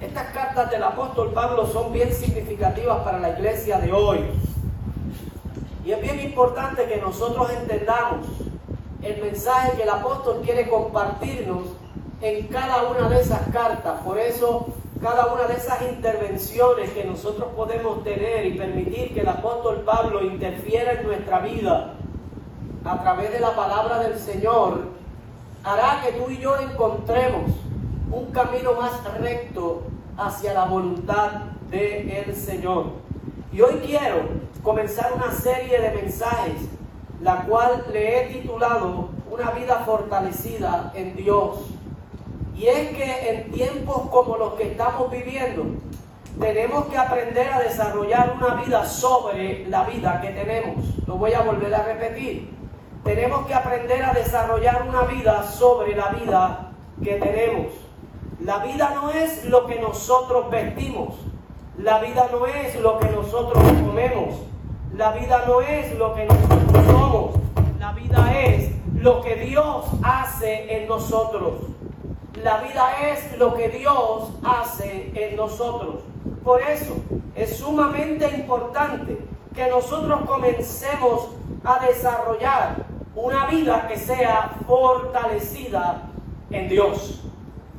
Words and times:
Estas 0.00 0.26
cartas 0.26 0.70
del 0.70 0.82
apóstol 0.82 1.32
Pablo 1.32 1.66
son 1.66 1.90
bien 1.90 2.12
significativas 2.12 2.98
para 2.98 3.18
la 3.18 3.30
iglesia 3.30 3.78
de 3.78 3.92
hoy. 3.92 4.18
Y 5.86 5.92
es 5.92 6.02
bien 6.02 6.20
importante 6.20 6.84
que 6.84 6.98
nosotros 6.98 7.50
entendamos 7.50 8.26
el 9.02 9.22
mensaje 9.22 9.74
que 9.74 9.84
el 9.84 9.88
apóstol 9.88 10.42
quiere 10.44 10.68
compartirnos 10.68 11.62
en 12.20 12.46
cada 12.48 12.82
una 12.90 13.08
de 13.08 13.22
esas 13.22 13.40
cartas. 13.50 14.02
Por 14.02 14.18
eso, 14.18 14.66
cada 15.00 15.32
una 15.32 15.44
de 15.44 15.54
esas 15.54 15.80
intervenciones 15.80 16.90
que 16.90 17.04
nosotros 17.04 17.48
podemos 17.56 18.04
tener 18.04 18.44
y 18.44 18.58
permitir 18.58 19.14
que 19.14 19.20
el 19.20 19.28
apóstol 19.28 19.80
Pablo 19.80 20.22
interfiera 20.22 20.92
en 20.92 21.06
nuestra 21.06 21.38
vida 21.38 21.94
a 22.84 23.02
través 23.02 23.32
de 23.32 23.40
la 23.40 23.56
palabra 23.56 24.00
del 24.00 24.18
Señor, 24.18 24.88
hará 25.64 26.02
que 26.04 26.12
tú 26.12 26.30
y 26.30 26.38
yo 26.38 26.58
encontremos 26.58 27.50
un 28.10 28.26
camino 28.26 28.72
más 28.74 28.92
recto 29.18 29.82
hacia 30.16 30.54
la 30.54 30.64
voluntad 30.64 31.30
del 31.70 32.34
Señor. 32.34 32.86
Y 33.52 33.60
hoy 33.60 33.74
quiero 33.84 34.28
comenzar 34.62 35.12
una 35.12 35.32
serie 35.32 35.80
de 35.80 35.90
mensajes, 35.90 36.54
la 37.20 37.42
cual 37.42 37.84
le 37.92 38.20
he 38.20 38.32
titulado 38.32 39.10
Una 39.30 39.50
vida 39.50 39.82
fortalecida 39.84 40.92
en 40.94 41.16
Dios. 41.16 41.58
Y 42.54 42.68
es 42.68 42.96
que 42.96 43.30
en 43.30 43.52
tiempos 43.52 44.08
como 44.10 44.36
los 44.36 44.54
que 44.54 44.70
estamos 44.70 45.10
viviendo, 45.10 45.64
tenemos 46.40 46.86
que 46.86 46.96
aprender 46.96 47.52
a 47.52 47.60
desarrollar 47.60 48.34
una 48.36 48.62
vida 48.62 48.84
sobre 48.86 49.66
la 49.68 49.84
vida 49.84 50.20
que 50.20 50.30
tenemos. 50.30 50.84
Lo 51.06 51.16
voy 51.16 51.34
a 51.34 51.42
volver 51.42 51.74
a 51.74 51.82
repetir. 51.82 52.50
Tenemos 53.04 53.46
que 53.46 53.54
aprender 53.54 54.02
a 54.04 54.12
desarrollar 54.12 54.86
una 54.88 55.02
vida 55.02 55.42
sobre 55.42 55.94
la 55.94 56.08
vida 56.08 56.72
que 57.02 57.14
tenemos. 57.14 57.85
La 58.40 58.58
vida 58.58 58.92
no 58.94 59.10
es 59.10 59.46
lo 59.46 59.66
que 59.66 59.80
nosotros 59.80 60.50
vestimos. 60.50 61.14
La 61.78 62.00
vida 62.00 62.28
no 62.30 62.46
es 62.46 62.78
lo 62.80 62.98
que 62.98 63.08
nosotros 63.08 63.62
comemos. 63.62 64.34
La 64.94 65.12
vida 65.12 65.44
no 65.46 65.62
es 65.62 65.98
lo 65.98 66.14
que 66.14 66.26
nosotros 66.26 66.86
somos. 66.86 67.34
La 67.78 67.92
vida 67.92 68.44
es 68.44 68.72
lo 68.94 69.22
que 69.22 69.36
Dios 69.36 69.86
hace 70.02 70.76
en 70.76 70.86
nosotros. 70.86 71.54
La 72.42 72.58
vida 72.58 73.08
es 73.08 73.38
lo 73.38 73.54
que 73.54 73.70
Dios 73.70 74.30
hace 74.44 75.12
en 75.14 75.36
nosotros. 75.36 76.02
Por 76.44 76.60
eso 76.60 76.94
es 77.34 77.56
sumamente 77.56 78.28
importante 78.34 79.18
que 79.54 79.68
nosotros 79.68 80.20
comencemos 80.26 81.30
a 81.64 81.78
desarrollar 81.86 82.84
una 83.14 83.46
vida 83.46 83.88
que 83.88 83.96
sea 83.96 84.50
fortalecida 84.66 86.02
en 86.50 86.68
Dios. 86.68 87.25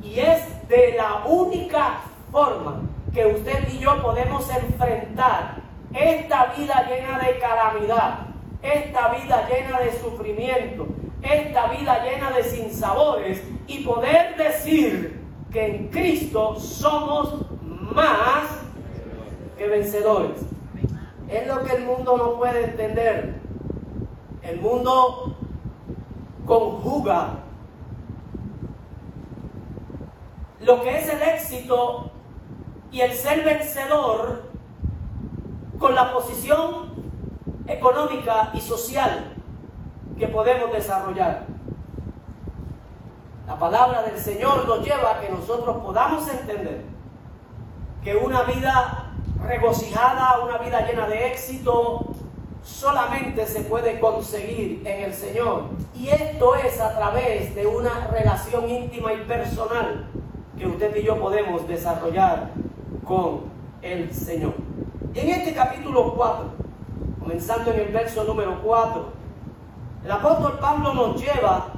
Y 0.08 0.20
es 0.20 0.68
de 0.68 0.94
la 0.96 1.24
única 1.26 2.00
forma 2.32 2.80
que 3.12 3.26
usted 3.26 3.68
y 3.72 3.78
yo 3.78 4.00
podemos 4.02 4.48
enfrentar 4.50 5.56
esta 5.94 6.54
vida 6.56 6.86
llena 6.88 7.18
de 7.18 7.38
calamidad, 7.38 8.18
esta 8.62 9.08
vida 9.08 9.48
llena 9.48 9.80
de 9.80 9.92
sufrimiento, 9.92 10.86
esta 11.22 11.66
vida 11.68 12.04
llena 12.04 12.30
de 12.30 12.42
sinsabores 12.42 13.42
y 13.66 13.84
poder 13.84 14.36
decir 14.36 15.20
que 15.52 15.66
en 15.66 15.88
Cristo 15.88 16.58
somos 16.58 17.34
más 17.62 18.44
que 19.58 19.66
vencedores. 19.66 20.40
Es 21.28 21.46
lo 21.46 21.62
que 21.64 21.76
el 21.76 21.84
mundo 21.84 22.16
no 22.16 22.38
puede 22.38 22.64
entender. 22.64 23.34
El 24.42 24.60
mundo 24.60 25.36
conjuga 26.46 27.44
lo 30.60 30.82
que 30.82 30.98
es 30.98 31.08
el 31.08 31.22
éxito 31.22 32.10
y 32.90 33.00
el 33.00 33.12
ser 33.12 33.44
vencedor 33.44 34.42
con 35.78 35.94
la 35.94 36.12
posición 36.12 36.88
económica 37.66 38.50
y 38.54 38.60
social 38.60 39.34
que 40.18 40.26
podemos 40.28 40.72
desarrollar. 40.72 41.46
La 43.46 43.58
palabra 43.58 44.02
del 44.02 44.18
Señor 44.18 44.66
nos 44.66 44.84
lleva 44.84 45.12
a 45.12 45.20
que 45.20 45.28
nosotros 45.28 45.76
podamos 45.78 46.28
entender 46.28 46.82
que 48.02 48.16
una 48.16 48.42
vida 48.42 49.12
regocijada, 49.42 50.40
una 50.40 50.58
vida 50.58 50.86
llena 50.86 51.06
de 51.06 51.28
éxito, 51.28 52.06
solamente 52.62 53.46
se 53.46 53.60
puede 53.62 54.00
conseguir 54.00 54.82
en 54.84 55.04
el 55.04 55.14
Señor. 55.14 55.64
Y 55.94 56.08
esto 56.08 56.56
es 56.56 56.80
a 56.80 56.96
través 56.96 57.54
de 57.54 57.66
una 57.66 58.08
relación 58.08 58.68
íntima 58.68 59.12
y 59.12 59.18
personal 59.24 60.08
que 60.58 60.66
usted 60.66 60.96
y 60.96 61.04
yo 61.04 61.18
podemos 61.18 61.66
desarrollar 61.68 62.50
con 63.04 63.42
el 63.80 64.12
Señor. 64.12 64.54
En 65.14 65.28
este 65.28 65.54
capítulo 65.54 66.14
4, 66.14 66.44
comenzando 67.20 67.72
en 67.72 67.80
el 67.80 67.92
verso 67.92 68.24
número 68.24 68.60
4, 68.62 69.12
el 70.04 70.10
apóstol 70.10 70.58
Pablo 70.60 70.94
nos 70.94 71.20
lleva 71.20 71.68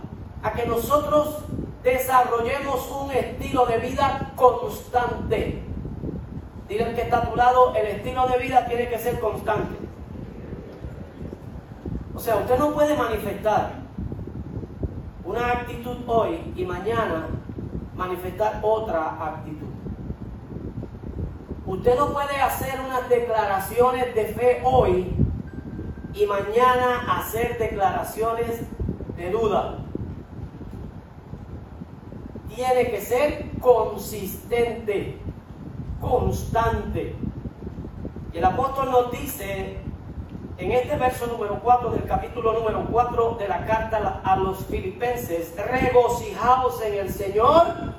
a 0.42 0.52
que 0.52 0.66
nosotros 0.66 1.44
desarrollemos 1.82 2.90
un 2.90 3.10
estilo 3.12 3.66
de 3.66 3.78
vida 3.78 4.32
constante. 4.34 5.62
Digan 6.68 6.94
que 6.94 7.02
está 7.02 7.18
a 7.18 7.30
tu 7.30 7.36
lado, 7.36 7.74
el 7.74 7.86
estilo 7.86 8.26
de 8.28 8.38
vida 8.38 8.66
tiene 8.66 8.88
que 8.88 8.98
ser 8.98 9.20
constante. 9.20 9.76
O 12.14 12.18
sea, 12.18 12.36
usted 12.36 12.58
no 12.58 12.72
puede 12.72 12.96
manifestar 12.96 13.72
una 15.24 15.52
actitud 15.52 15.96
hoy 16.06 16.52
y 16.56 16.64
mañana 16.64 17.26
manifestar 17.96 18.60
otra 18.62 19.16
actitud. 19.22 19.68
Usted 21.66 21.96
no 21.96 22.12
puede 22.12 22.36
hacer 22.40 22.80
unas 22.80 23.08
declaraciones 23.08 24.14
de 24.14 24.24
fe 24.26 24.60
hoy 24.64 25.14
y 26.14 26.26
mañana 26.26 27.18
hacer 27.18 27.58
declaraciones 27.58 28.62
de 29.16 29.30
duda. 29.30 29.78
Tiene 32.54 32.90
que 32.90 33.00
ser 33.00 33.50
consistente, 33.60 35.20
constante. 36.00 37.14
Y 38.32 38.38
el 38.38 38.44
apóstol 38.44 38.90
nos 38.90 39.12
dice 39.12 39.78
en 40.60 40.72
este 40.72 40.94
verso 40.96 41.26
número 41.26 41.58
4 41.62 41.90
del 41.92 42.04
capítulo 42.04 42.52
número 42.52 42.86
4 42.90 43.36
de 43.40 43.48
la 43.48 43.64
carta 43.64 44.20
a 44.22 44.36
los 44.36 44.66
filipenses, 44.66 45.54
regocijaos 45.56 46.82
en 46.82 46.94
el 46.98 47.10
Señor 47.10 47.94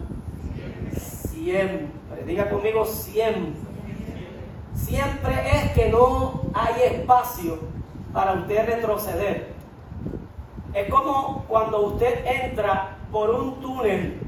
siempre. 0.95 2.23
Diga 2.25 2.49
conmigo 2.51 2.85
siempre. 2.85 3.53
Siempre 4.75 5.33
es 5.53 5.71
que 5.71 5.89
no 5.89 6.41
hay 6.53 6.83
espacio 6.83 7.57
para 8.13 8.33
usted 8.33 8.65
retroceder. 8.67 9.53
Es 10.75 10.87
como 10.89 11.43
cuando 11.47 11.81
usted 11.87 12.23
entra 12.25 12.97
por 13.11 13.31
un 13.31 13.59
túnel 13.59 14.21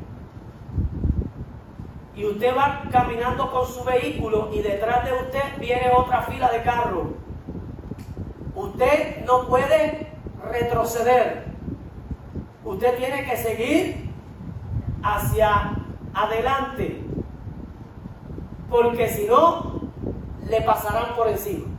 y 2.15 2.25
usted 2.25 2.55
va 2.57 2.83
caminando 2.91 3.51
con 3.51 3.67
su 3.67 3.83
vehículo 3.83 4.49
y 4.51 4.61
detrás 4.61 5.05
de 5.05 5.13
usted 5.13 5.59
viene 5.59 5.91
otra 5.95 6.23
fila 6.23 6.51
de 6.51 6.63
carros. 6.63 7.07
Usted 8.55 9.25
no 9.25 9.47
puede 9.47 10.07
retroceder. 10.51 11.45
Usted 12.63 12.97
tiene 12.97 13.25
que 13.25 13.37
seguir 13.37 14.09
hacia 15.03 15.75
adelante. 16.13 17.01
Porque 18.69 19.09
si 19.09 19.25
no, 19.25 19.81
le 20.49 20.61
pasarán 20.61 21.15
por 21.15 21.27
encima 21.27 21.73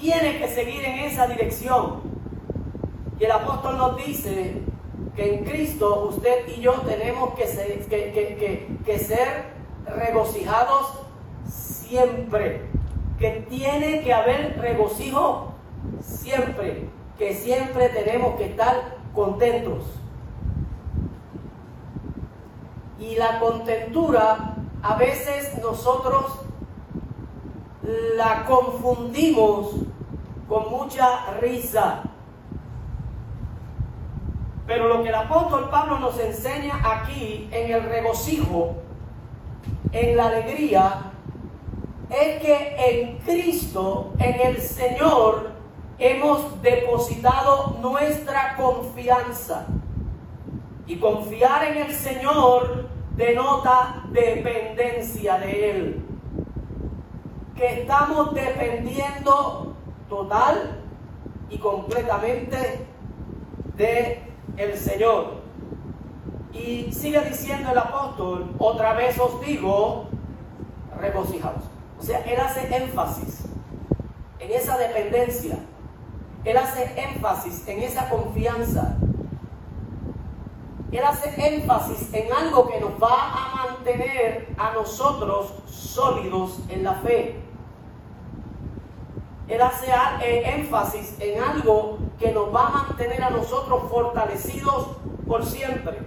tiene 0.00 0.38
que 0.38 0.48
seguir 0.48 0.84
en 0.84 0.98
esa 1.00 1.26
dirección. 1.26 2.00
Y 3.18 3.24
el 3.24 3.32
apóstol 3.32 3.78
nos 3.78 3.96
dice 3.96 4.62
que 5.16 5.34
en 5.34 5.44
Cristo 5.44 6.08
usted 6.10 6.46
y 6.56 6.60
yo 6.60 6.72
tenemos 6.82 7.34
que 7.34 7.46
ser, 7.46 9.58
regocijados 9.86 11.00
siempre. 11.48 12.62
Que 13.18 13.46
tiene 13.48 14.02
que 14.02 14.12
haber 14.12 14.58
regocijo 14.60 15.52
siempre. 16.00 16.88
Que 17.18 17.34
siempre 17.34 17.88
tenemos 17.88 18.36
que 18.36 18.46
estar 18.46 18.96
contentos. 19.14 19.84
Y 22.98 23.16
la 23.16 23.38
contentura 23.40 24.56
a 24.82 24.94
veces 24.96 25.58
nosotros 25.62 26.26
la 28.16 28.44
confundimos 28.44 29.74
con 30.48 30.70
mucha 30.70 31.32
risa. 31.40 32.02
Pero 34.66 34.88
lo 34.88 35.02
que 35.02 35.08
el 35.08 35.14
apóstol 35.14 35.70
Pablo 35.70 35.98
nos 35.98 36.18
enseña 36.18 36.74
aquí 36.84 37.48
en 37.50 37.72
el 37.72 37.82
regocijo, 37.84 38.74
en 39.92 40.16
la 40.16 40.26
alegría, 40.26 41.07
es 42.10 42.40
que 42.40 42.76
en 42.78 43.18
Cristo, 43.18 44.12
en 44.18 44.40
el 44.40 44.60
Señor, 44.60 45.50
hemos 45.98 46.62
depositado 46.62 47.76
nuestra 47.80 48.56
confianza. 48.56 49.66
Y 50.86 50.96
confiar 50.96 51.64
en 51.64 51.82
el 51.82 51.92
Señor 51.92 52.88
denota 53.14 54.04
dependencia 54.10 55.38
de 55.38 55.70
Él. 55.70 56.04
Que 57.54 57.82
estamos 57.82 58.32
dependiendo 58.32 59.74
total 60.08 60.80
y 61.50 61.58
completamente 61.58 62.86
de 63.76 64.22
el 64.56 64.76
Señor. 64.76 65.38
Y 66.52 66.90
sigue 66.90 67.20
diciendo 67.20 67.70
el 67.70 67.78
apóstol, 67.78 68.54
otra 68.58 68.94
vez 68.94 69.18
os 69.18 69.40
digo, 69.42 70.06
regocijaos. 70.98 71.77
O 71.98 72.02
sea, 72.02 72.20
él 72.20 72.38
hace 72.40 72.74
énfasis 72.74 73.44
en 74.38 74.50
esa 74.52 74.78
dependencia. 74.78 75.58
Él 76.44 76.56
hace 76.56 76.92
énfasis 76.96 77.66
en 77.66 77.82
esa 77.82 78.08
confianza. 78.08 78.96
Él 80.90 81.04
hace 81.04 81.34
énfasis 81.54 82.12
en 82.14 82.32
algo 82.32 82.66
que 82.68 82.80
nos 82.80 82.92
va 82.92 83.34
a 83.34 83.66
mantener 83.68 84.48
a 84.56 84.72
nosotros 84.72 85.52
sólidos 85.66 86.60
en 86.68 86.84
la 86.84 86.94
fe. 86.94 87.42
Él 89.48 89.60
hace 89.60 89.86
eh, 90.22 90.56
énfasis 90.56 91.16
en 91.20 91.42
algo 91.42 91.98
que 92.18 92.32
nos 92.32 92.54
va 92.54 92.68
a 92.68 92.70
mantener 92.70 93.22
a 93.22 93.30
nosotros 93.30 93.82
fortalecidos 93.90 94.96
por 95.26 95.44
siempre. 95.44 95.98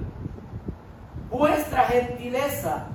Vuestra 1.29 1.83
gentileza 1.85 2.87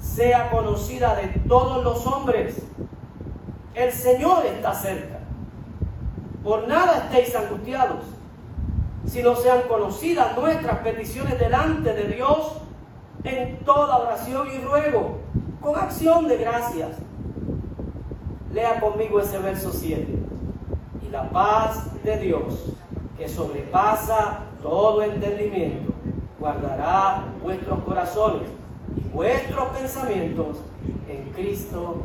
sea 0.00 0.50
conocida 0.50 1.14
de 1.16 1.28
todos 1.48 1.84
los 1.84 2.06
hombres. 2.06 2.56
El 3.74 3.92
Señor 3.92 4.46
está 4.46 4.74
cerca. 4.74 5.18
Por 6.42 6.66
nada 6.66 7.04
estéis 7.04 7.34
angustiados, 7.34 8.04
sino 9.06 9.36
sean 9.36 9.62
conocidas 9.68 10.36
nuestras 10.36 10.78
peticiones 10.78 11.38
delante 11.38 11.92
de 11.92 12.04
Dios 12.14 12.54
en 13.24 13.58
toda 13.64 13.98
oración 13.98 14.48
y 14.52 14.58
ruego, 14.58 15.18
con 15.60 15.76
acción 15.76 16.28
de 16.28 16.38
gracias. 16.38 16.90
Lea 18.52 18.80
conmigo 18.80 19.20
ese 19.20 19.38
verso 19.38 19.72
7. 19.72 20.06
Y 21.06 21.10
la 21.10 21.28
paz 21.30 22.02
de 22.02 22.18
Dios, 22.18 22.72
que 23.16 23.28
sobrepasa 23.28 24.40
todo 24.62 25.02
entendimiento, 25.02 25.92
guardará 26.38 27.24
vuestros 27.42 27.80
corazones 27.80 28.58
vuestros 29.18 29.66
pensamientos 29.76 30.58
en 31.08 31.32
Cristo 31.32 31.96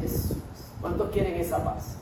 Jesús. 0.00 0.38
¿Cuántos 0.80 1.10
quieren 1.10 1.36
esa 1.36 1.62
paz? 1.62 1.96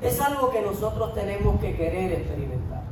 Es 0.00 0.18
algo 0.18 0.50
que 0.50 0.62
nosotros 0.62 1.12
tenemos 1.12 1.60
que 1.60 1.76
querer 1.76 2.12
experimentar. 2.12 2.84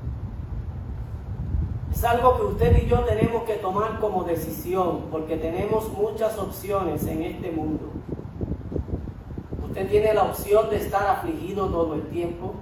Es 1.91 2.05
algo 2.05 2.37
que 2.37 2.43
usted 2.43 2.83
y 2.83 2.87
yo 2.87 3.01
tenemos 3.01 3.45
que 3.45 3.55
tomar 3.55 3.99
como 3.99 4.25
decisión, 4.25 5.07
porque 5.11 5.39
tenemos 5.39 5.91
muchas 5.91 6.37
opciones 6.39 7.07
en 7.07 7.23
este 7.23 7.51
mundo. 7.51 7.93
Usted 9.65 9.89
tiene 9.89 10.13
la 10.13 10.25
opción 10.25 10.69
de 10.69 10.77
estar 10.77 11.07
afligido 11.07 11.67
todo 11.69 11.95
el 11.95 12.03
tiempo, 12.11 12.53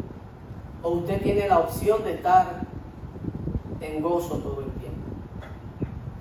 o 0.81 0.91
usted 0.91 1.20
tiene 1.20 1.49
la 1.49 1.59
opción 1.59 2.05
de 2.05 2.12
estar 2.12 2.61
en 3.81 4.00
gozo 4.00 4.37
todo 4.37 4.61
el 4.61 4.67
tiempo. 4.67 4.77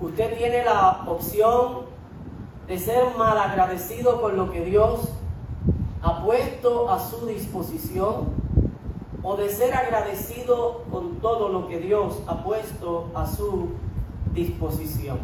Usted 0.00 0.38
tiene 0.38 0.64
la 0.64 1.02
opción 1.08 1.86
de 2.68 2.78
ser 2.78 3.16
malagradecido 3.16 4.20
con 4.20 4.36
lo 4.36 4.50
que 4.52 4.64
Dios 4.64 5.08
ha 6.02 6.22
puesto 6.24 6.88
a 6.88 7.00
su 7.00 7.26
disposición 7.26 8.28
o 9.24 9.36
de 9.36 9.48
ser 9.48 9.74
agradecido 9.74 10.84
con 10.92 11.16
todo 11.16 11.48
lo 11.48 11.66
que 11.66 11.80
Dios 11.80 12.22
ha 12.28 12.44
puesto 12.44 13.10
a 13.12 13.26
su 13.26 13.70
disposición. 14.32 15.18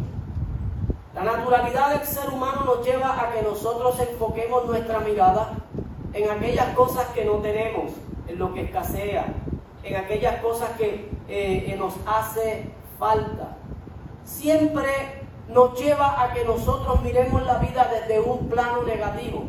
La 1.15 1.23
naturalidad 1.23 1.97
del 1.97 2.05
ser 2.05 2.29
humano 2.31 2.65
nos 2.65 2.85
lleva 2.85 3.21
a 3.21 3.33
que 3.33 3.43
nosotros 3.43 4.01
enfoquemos 4.01 4.67
nuestra 4.67 4.99
mirada 4.99 5.53
en 6.13 6.31
aquellas 6.31 6.75
cosas 6.75 7.07
que 7.15 7.25
no 7.25 7.35
tenemos, 7.35 7.93
en 8.27 8.41
lo 8.41 8.53
que 8.53 8.63
escasea, 8.63 9.33
en 9.85 9.97
aquellas 9.97 10.43
cosas 10.43 10.71
que, 10.71 11.09
eh, 11.29 11.65
que 11.65 11.77
nos 11.77 11.95
hace 12.07 12.73
falta. 12.99 13.57
Siempre 14.25 15.25
nos 15.49 15.79
lleva 15.79 16.23
a 16.23 16.33
que 16.33 16.45
nosotros 16.45 17.03
miremos 17.03 17.45
la 17.45 17.59
vida 17.59 17.91
desde 17.93 18.21
un 18.21 18.49
plano 18.49 18.83
negativo. 18.83 19.45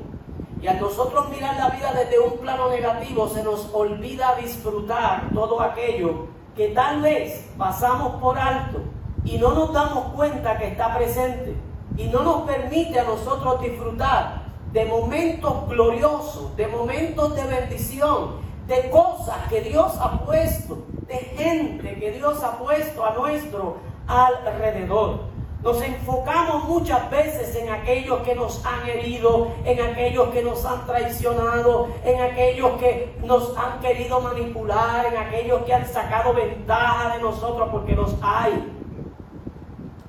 Y 0.61 0.67
al 0.67 0.79
nosotros 0.79 1.29
mirar 1.29 1.55
la 1.57 1.69
vida 1.69 1.93
desde 1.93 2.19
un 2.19 2.37
plano 2.37 2.69
negativo, 2.69 3.29
se 3.29 3.43
nos 3.43 3.69
olvida 3.73 4.35
disfrutar 4.35 5.29
todo 5.33 5.61
aquello 5.61 6.27
que 6.55 6.69
tal 6.69 7.01
vez 7.01 7.49
pasamos 7.57 8.19
por 8.21 8.37
alto 8.37 8.79
y 9.23 9.37
no 9.37 9.53
nos 9.53 9.73
damos 9.73 10.13
cuenta 10.13 10.57
que 10.57 10.67
está 10.69 10.95
presente 10.95 11.55
y 11.97 12.05
no 12.07 12.23
nos 12.23 12.41
permite 12.43 12.99
a 12.99 13.03
nosotros 13.03 13.61
disfrutar 13.61 14.43
de 14.71 14.85
momentos 14.85 15.69
gloriosos, 15.69 16.55
de 16.55 16.67
momentos 16.67 17.35
de 17.35 17.43
bendición, 17.43 18.45
de 18.67 18.89
cosas 18.89 19.37
que 19.49 19.61
Dios 19.61 19.93
ha 19.99 20.19
puesto, 20.25 20.79
de 21.07 21.15
gente 21.15 21.95
que 21.99 22.11
Dios 22.11 22.43
ha 22.43 22.57
puesto 22.57 23.05
a 23.05 23.13
nuestro 23.13 23.77
alrededor. 24.07 25.35
Nos 25.65 25.81
enfocamos 25.81 26.65
muchas 26.65 27.09
veces 27.09 27.55
en 27.55 27.69
aquellos 27.69 28.19
que 28.19 28.35
nos 28.35 28.63
han 28.63 28.87
herido, 28.87 29.51
en 29.65 29.81
aquellos 29.81 30.29
que 30.29 30.43
nos 30.43 30.63
han 30.63 30.85
traicionado, 30.85 31.87
en 32.03 32.21
aquellos 32.21 32.73
que 32.73 33.17
nos 33.23 33.57
han 33.57 33.79
querido 33.79 34.21
manipular, 34.21 35.07
en 35.07 35.17
aquellos 35.17 35.63
que 35.63 35.73
han 35.73 35.87
sacado 35.87 36.35
ventaja 36.35 37.15
de 37.15 37.23
nosotros, 37.23 37.69
porque 37.71 37.95
los 37.95 38.15
hay. 38.21 38.71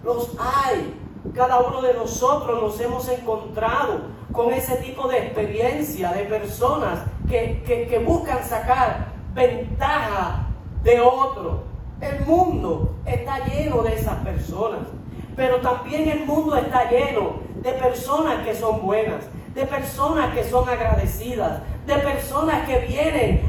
Los 0.05 0.31
hay. 0.39 0.95
Cada 1.35 1.61
uno 1.61 1.81
de 1.81 1.95
nosotros 1.95 2.61
nos 2.61 2.79
hemos 2.79 3.09
encontrado 3.09 4.03
con 4.33 4.53
ese 4.53 4.77
tipo 4.77 5.09
de 5.09 5.19
experiencia 5.21 6.13
de 6.13 6.25
personas 6.25 6.99
que, 7.31 7.63
que 7.65 7.99
buscan 8.01 8.45
sacar 8.45 9.07
ventaja 9.33 10.49
de 10.83 11.01
otro. 11.01 11.76
El 12.01 12.27
mundo 12.27 12.97
está 13.07 13.45
lleno 13.47 13.83
de 13.83 13.95
esas 13.95 14.17
personas. 14.17 14.81
Pero 15.35 15.61
también 15.61 16.09
el 16.09 16.27
mundo 16.27 16.57
está 16.57 16.91
lleno 16.91 17.41
de 17.57 17.73
personas 17.73 18.45
que 18.45 18.55
son 18.55 18.85
buenas, 18.85 19.25
de 19.55 19.67
personas 19.67 20.35
que 20.35 20.45
son 20.45 20.69
agradecidas, 20.69 21.61
de 21.87 21.95
personas 21.97 22.67
que 22.67 22.79
vienen 22.81 23.43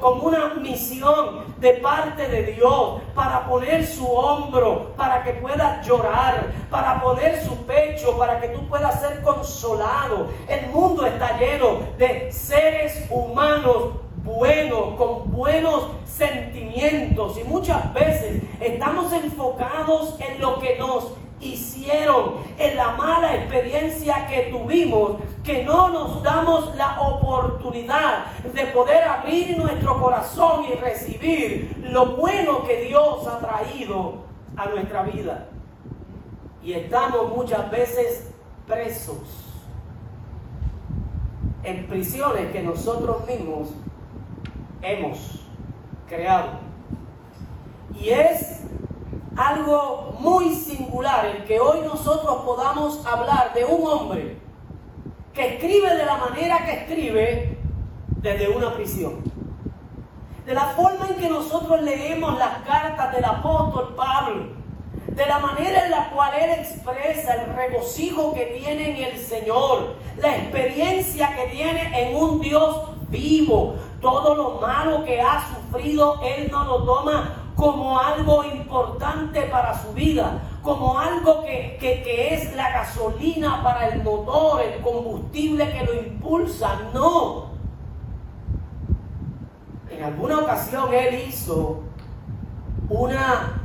con, 0.00 0.20
una 0.20 0.54
misión 0.54 1.44
de 1.58 1.74
parte 1.74 2.28
de 2.28 2.54
Dios 2.54 3.00
para 3.14 3.46
poner 3.46 3.86
su 3.86 4.06
hombro, 4.06 4.92
para 4.96 5.22
que 5.22 5.32
puedas 5.34 5.86
llorar, 5.86 6.46
para 6.70 7.00
poner 7.00 7.42
su 7.44 7.56
pecho, 7.66 8.16
para 8.16 8.40
que 8.40 8.48
tú 8.48 8.66
puedas 8.68 9.00
ser 9.00 9.22
consolado. 9.22 10.28
El 10.48 10.68
mundo 10.70 11.06
está 11.06 11.38
lleno 11.38 11.80
de 11.98 12.32
seres 12.32 13.06
humanos 13.10 13.94
buenos, 14.24 14.94
con 14.96 15.30
buenos 15.30 15.88
sentimientos 16.04 17.38
y 17.38 17.44
muchas 17.44 17.92
veces 17.94 18.42
estamos 18.60 19.12
enfocados 19.12 20.16
en 20.20 20.40
lo 20.40 20.58
que 20.58 20.78
nos 20.78 21.14
hicieron, 21.40 22.34
en 22.58 22.76
la 22.76 22.92
mala 22.92 23.34
experiencia 23.34 24.26
que 24.26 24.50
tuvimos, 24.50 25.12
que 25.42 25.64
no 25.64 25.88
nos 25.88 26.22
damos 26.22 26.74
la 26.76 27.00
oportunidad 27.00 28.26
de 28.52 28.66
poder 28.66 29.04
abrir 29.04 29.56
nuestro 29.56 30.00
corazón 30.00 30.66
y 30.70 30.74
recibir 30.74 31.82
lo 31.90 32.16
bueno 32.16 32.64
que 32.64 32.82
Dios 32.82 33.26
ha 33.26 33.38
traído 33.38 34.16
a 34.56 34.66
nuestra 34.66 35.02
vida. 35.04 35.46
Y 36.62 36.74
estamos 36.74 37.34
muchas 37.34 37.70
veces 37.70 38.30
presos 38.66 39.18
en 41.62 41.86
prisiones 41.86 42.52
que 42.52 42.62
nosotros 42.62 43.26
mismos 43.26 43.70
hemos 44.82 45.18
creado. 46.08 46.50
Y 47.98 48.10
es 48.10 48.62
algo 49.36 50.16
muy 50.20 50.54
singular 50.54 51.26
el 51.26 51.44
que 51.44 51.60
hoy 51.60 51.80
nosotros 51.80 52.42
podamos 52.44 53.04
hablar 53.06 53.52
de 53.54 53.64
un 53.64 53.86
hombre 53.86 54.38
que 55.32 55.54
escribe 55.54 55.96
de 55.96 56.04
la 56.04 56.16
manera 56.16 56.64
que 56.64 56.72
escribe 56.72 57.58
desde 58.16 58.48
una 58.48 58.74
prisión. 58.74 59.22
De 60.44 60.54
la 60.54 60.66
forma 60.66 61.08
en 61.08 61.16
que 61.16 61.28
nosotros 61.28 61.80
leemos 61.82 62.38
las 62.38 62.58
cartas 62.66 63.12
del 63.14 63.24
apóstol 63.24 63.94
Pablo, 63.94 64.59
de 65.20 65.26
la 65.26 65.38
manera 65.38 65.84
en 65.84 65.90
la 65.90 66.08
cual 66.08 66.32
él 66.32 66.50
expresa 66.60 67.34
el 67.34 67.54
regocijo 67.54 68.32
que 68.32 68.58
tiene 68.58 68.92
en 68.92 69.12
el 69.12 69.18
Señor, 69.18 69.96
la 70.16 70.34
experiencia 70.34 71.36
que 71.36 71.54
tiene 71.54 71.90
en 71.94 72.16
un 72.16 72.40
Dios 72.40 72.88
vivo, 73.10 73.74
todo 74.00 74.34
lo 74.34 74.52
malo 74.62 75.04
que 75.04 75.20
ha 75.20 75.44
sufrido, 75.46 76.18
Él 76.22 76.48
no 76.50 76.64
lo 76.64 76.84
toma 76.84 77.34
como 77.54 78.00
algo 78.00 78.44
importante 78.44 79.42
para 79.42 79.78
su 79.82 79.92
vida, 79.92 80.40
como 80.62 80.98
algo 80.98 81.44
que, 81.44 81.76
que, 81.78 82.34
es 82.34 82.56
la 82.56 82.70
gasolina 82.70 83.62
para 83.62 83.88
el 83.88 84.02
motor, 84.02 84.62
el 84.62 84.80
combustible 84.80 85.70
que 85.70 85.84
lo 85.84 85.94
impulsa. 86.00 86.80
No. 86.94 87.50
En 89.90 90.02
alguna 90.02 90.38
ocasión 90.38 90.94
Él 90.94 91.26
hizo 91.28 91.80
una 92.88 93.59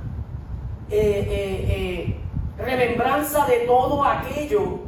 eh, 0.89 2.15
eh, 2.17 2.19
remembranza 2.57 3.45
de 3.45 3.59
todo 3.59 4.03
aquello 4.03 4.79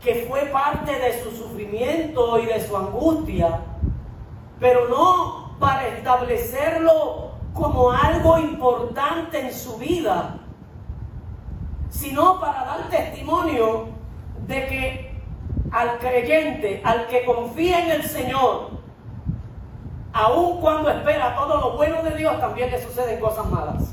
que 0.00 0.26
fue 0.28 0.42
parte 0.46 0.92
de 0.92 1.22
su 1.22 1.30
sufrimiento 1.30 2.38
y 2.38 2.46
de 2.46 2.60
su 2.60 2.76
angustia, 2.76 3.60
pero 4.60 4.88
no 4.88 5.56
para 5.58 5.88
establecerlo 5.88 7.32
como 7.52 7.90
algo 7.90 8.38
importante 8.38 9.40
en 9.40 9.52
su 9.52 9.76
vida, 9.78 10.38
sino 11.90 12.38
para 12.38 12.64
dar 12.64 12.90
testimonio 12.90 13.88
de 14.46 14.66
que 14.66 15.22
al 15.72 15.98
creyente, 15.98 16.80
al 16.84 17.06
que 17.06 17.24
confía 17.24 17.84
en 17.84 17.90
el 17.92 18.02
Señor, 18.02 18.70
aun 20.12 20.60
cuando 20.60 20.90
espera 20.90 21.34
todo 21.34 21.60
lo 21.60 21.76
bueno 21.76 22.02
de 22.02 22.16
Dios, 22.16 22.38
también 22.38 22.70
le 22.70 22.82
suceden 22.82 23.20
cosas 23.20 23.46
malas. 23.50 23.92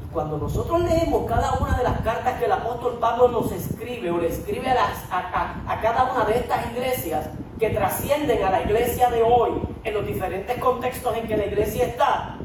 cuando 0.11 0.37
nosotros 0.37 0.81
leemos 0.81 1.25
cada 1.25 1.53
una 1.53 1.77
de 1.77 1.83
las 1.83 2.01
cartas 2.01 2.37
que 2.37 2.45
el 2.45 2.51
apóstol 2.51 2.97
Pablo 2.99 3.29
nos 3.29 3.51
escribe 3.51 4.11
o 4.11 4.17
le 4.17 4.27
escribe 4.27 4.69
a, 4.69 5.79
cada 5.81 6.11
una 6.11 6.25
de 6.25 6.37
estas 6.37 6.71
iglesias 6.71 7.29
que 7.57 7.69
trascienden 7.69 8.43
a 8.43 8.51
la 8.51 8.61
iglesia 8.63 9.09
de 9.09 9.23
hoy 9.23 9.51
en 9.83 9.93
los 9.93 10.05
diferentes 10.05 10.57
contextos 10.57 11.15
en 11.15 11.27
que 11.27 11.37
la 11.37 11.45
iglesia 11.45 11.85
está, 11.85 12.37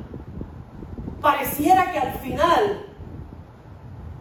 pareciera 1.20 1.90
que 1.90 1.98
al 1.98 2.12
final 2.14 2.86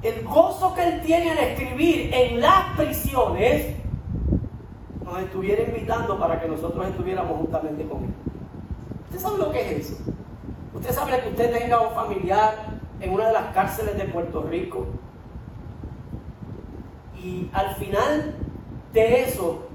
el 0.02 0.24
gozo 0.24 0.74
que 0.74 0.84
él 0.84 1.02
tiene 1.02 1.32
al 1.32 1.38
escribir 1.40 2.14
en 2.14 2.42
las 2.42 2.76
prisiones 2.76 3.76
nos 5.04 5.20
estuviera 5.20 5.62
invitando 5.62 6.18
para 6.18 6.42
que 6.42 6.48
nosotros 6.48 6.88
estuviéramos 6.88 7.38
juntamente 7.38 7.88
con 7.88 8.06
él. 8.06 8.14
¿Usted 9.06 9.20
sabe 9.20 9.38
lo 9.38 9.52
que 9.52 9.62
es 9.62 9.86
eso? 9.86 10.04
Usted 10.74 10.92
sabe 10.92 11.20
que 11.22 11.30
usted 11.30 11.58
tenga 11.58 11.80
un 11.80 11.94
familiar 11.94 12.75
en 13.06 13.14
una 13.14 13.28
de 13.28 13.34
las 13.34 13.54
cárceles 13.54 13.98
de 13.98 14.06
Puerto 14.06 14.42
Rico 14.42 14.88
y 17.24 17.50
al 17.54 17.76
final 17.76 18.36
de 18.94 19.22
eso, 19.22 19.68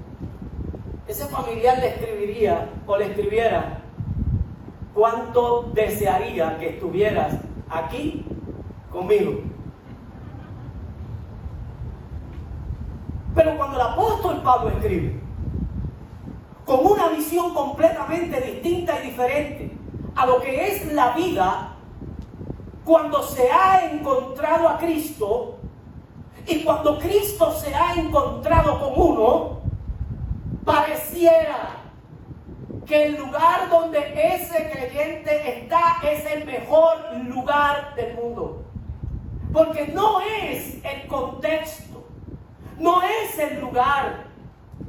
ese 1.07 1.25
familiar 1.27 1.77
le 1.79 1.89
escribiría 1.89 2.69
o 2.85 2.97
le 2.97 3.05
escribiera 3.05 3.79
cuánto 4.93 5.71
desearía 5.73 6.57
que 6.59 6.69
estuvieras 6.71 7.35
aquí 7.69 8.25
conmigo. 8.91 9.39
Pero 13.33 13.55
cuando 13.55 13.77
el 13.77 13.87
apóstol 13.87 14.41
Pablo 14.43 14.71
escribe, 14.71 15.21
con 16.65 16.85
una 16.85 17.07
visión 17.09 17.53
completamente 17.53 18.41
distinta 18.41 19.01
y 19.01 19.07
diferente 19.07 19.71
a 20.15 20.25
lo 20.25 20.41
que 20.41 20.67
es 20.67 20.91
la 20.93 21.15
vida, 21.15 21.70
cuando 22.91 23.23
se 23.23 23.49
ha 23.49 23.89
encontrado 23.89 24.67
a 24.67 24.77
Cristo 24.77 25.55
y 26.45 26.61
cuando 26.61 26.99
Cristo 26.99 27.49
se 27.53 27.73
ha 27.73 27.93
encontrado 27.93 28.77
con 28.81 28.91
uno, 29.01 29.61
pareciera 30.65 31.77
que 32.85 33.05
el 33.05 33.15
lugar 33.15 33.69
donde 33.69 33.99
ese 34.35 34.69
creyente 34.69 35.61
está 35.61 36.01
es 36.03 36.25
el 36.33 36.43
mejor 36.43 37.15
lugar 37.27 37.95
del 37.95 38.13
mundo. 38.13 38.61
Porque 39.53 39.87
no 39.87 40.19
es 40.19 40.83
el 40.83 41.07
contexto, 41.07 42.03
no 42.77 43.01
es 43.03 43.39
el 43.39 43.61
lugar, 43.61 44.25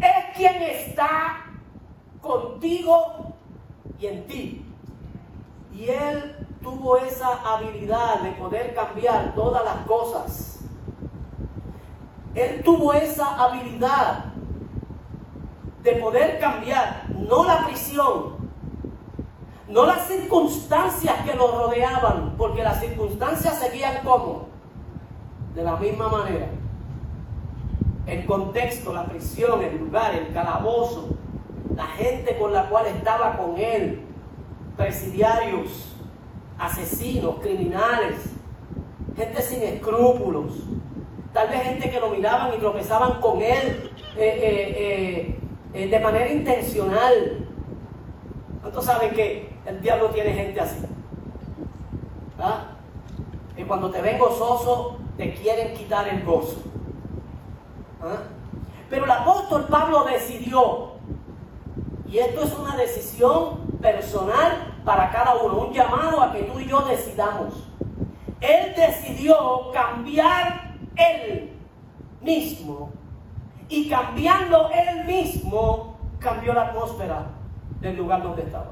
es 0.01 0.37
quien 0.37 0.61
está 0.61 1.45
contigo 2.21 3.33
y 4.01 4.07
en 4.09 4.27
ti. 4.27 4.67
Y 5.73 5.89
él 5.89 6.42
tuvo 6.63 6.97
esa 6.97 7.41
habilidad 7.45 8.21
de 8.21 8.33
poder 8.33 8.75
cambiar 8.75 9.35
todas 9.35 9.65
las 9.65 9.87
cosas. 9.87 10.61
Él 12.35 12.63
tuvo 12.65 12.93
esa 12.93 13.43
habilidad 13.43 14.27
de 15.83 15.93
poder 15.97 16.39
cambiar 16.39 17.05
no 17.09 17.45
la 17.45 17.67
prisión, 17.67 18.37
no 19.69 19.85
las 19.85 20.07
circunstancias 20.07 21.15
que 21.25 21.35
lo 21.35 21.67
rodeaban, 21.67 22.35
porque 22.39 22.63
las 22.63 22.81
circunstancias 22.81 23.59
seguían 23.59 24.03
como, 24.05 24.47
de 25.55 25.63
la 25.63 25.77
misma 25.77 26.09
manera. 26.09 26.49
El 28.07 28.25
contexto, 28.27 28.93
la 28.93 29.05
prisión, 29.05 29.63
el 29.63 29.79
lugar, 29.79 30.15
el 30.15 30.33
calabozo, 30.33 31.09
la 31.77 31.87
gente 31.87 32.37
con 32.39 32.53
la 32.53 32.69
cual 32.69 32.87
estaba 32.87 33.37
con 33.37 33.57
él, 33.57 34.05
presidiarios, 34.77 35.92
asesinos, 36.59 37.37
criminales, 37.41 38.17
gente 39.17 39.43
sin 39.43 39.63
escrúpulos, 39.63 40.53
tal 41.33 41.49
vez 41.49 41.63
gente 41.63 41.91
que 41.91 42.01
lo 42.01 42.11
miraban 42.11 42.55
y 42.55 42.59
tropezaban 42.59 43.21
con 43.21 43.41
él 43.41 43.91
eh, 44.17 44.17
eh, 44.17 45.39
eh, 45.75 45.89
de 45.89 46.01
manera 46.01 46.31
intencional. 46.31 47.47
¿Cuántos 48.61 48.85
saben 48.85 49.11
que 49.13 49.51
el 49.67 49.81
diablo 49.81 50.11
tiene 50.11 50.33
gente 50.33 50.61
así? 50.61 50.79
¿Ah? 52.39 52.65
Y 53.57 53.63
cuando 53.65 53.91
te 53.91 54.01
ven 54.01 54.19
gozoso, 54.19 54.99
te 55.17 55.35
quieren 55.35 55.75
quitar 55.75 56.09
el 56.09 56.23
gozo. 56.25 56.59
¿Ah? 58.03 58.23
Pero 58.89 59.05
el 59.05 59.11
apóstol 59.11 59.67
Pablo 59.71 60.05
decidió 60.05 60.93
y 62.13 62.19
esto 62.19 62.43
es 62.43 62.53
una 62.59 62.77
decisión 62.77 63.59
personal 63.81 64.72
para 64.85 65.11
cada 65.11 65.37
uno, 65.37 65.67
un 65.67 65.73
llamado 65.73 66.23
a 66.23 66.33
que 66.33 66.43
tú 66.45 66.59
y 66.59 66.67
yo 66.67 66.81
decidamos. 66.83 67.69
Él 68.41 68.75
decidió 68.77 69.71
cambiar 69.73 70.75
él 70.97 71.53
mismo 72.21 72.91
y 73.69 73.89
cambiando 73.89 74.71
él 74.71 75.05
mismo 75.05 75.97
cambió 76.19 76.53
la 76.53 76.69
atmósfera 76.69 77.27
del 77.81 77.97
lugar 77.97 78.23
donde 78.23 78.43
estaba. 78.43 78.71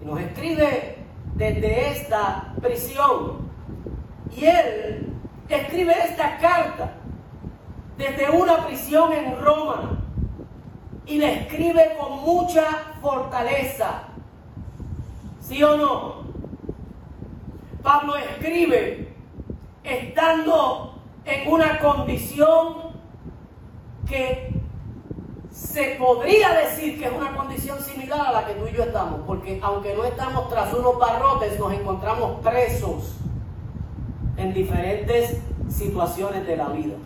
Y 0.00 0.04
nos 0.04 0.20
escribe 0.20 0.98
desde 1.34 1.90
esta 1.90 2.52
prisión. 2.60 3.48
Y 4.36 4.44
él 4.44 5.12
escribe 5.48 5.94
esta 6.04 6.38
carta 6.38 6.92
desde 7.96 8.30
una 8.30 8.66
prisión 8.66 9.12
en 9.12 9.40
Roma 9.40 9.98
y 11.06 11.18
le 11.18 11.40
escribe 11.40 11.96
con 11.98 12.20
mucha 12.22 12.64
fortaleza. 13.00 14.07
¿Sí 15.48 15.62
o 15.62 15.78
no? 15.78 16.14
Pablo 17.82 18.16
escribe 18.16 19.14
estando 19.82 21.00
en 21.24 21.50
una 21.50 21.78
condición 21.78 22.88
que 24.06 24.52
se 25.50 25.96
podría 25.98 26.50
decir 26.50 26.98
que 26.98 27.06
es 27.06 27.12
una 27.12 27.34
condición 27.34 27.80
similar 27.80 28.26
a 28.26 28.32
la 28.32 28.46
que 28.46 28.52
tú 28.54 28.66
y 28.66 28.76
yo 28.76 28.82
estamos, 28.82 29.20
porque 29.26 29.58
aunque 29.62 29.94
no 29.94 30.04
estamos 30.04 30.50
tras 30.50 30.74
unos 30.74 30.98
barrotes, 30.98 31.58
nos 31.58 31.72
encontramos 31.72 32.40
presos 32.42 33.16
en 34.36 34.52
diferentes 34.52 35.40
situaciones 35.70 36.46
de 36.46 36.56
la 36.58 36.68
vida. 36.68 36.96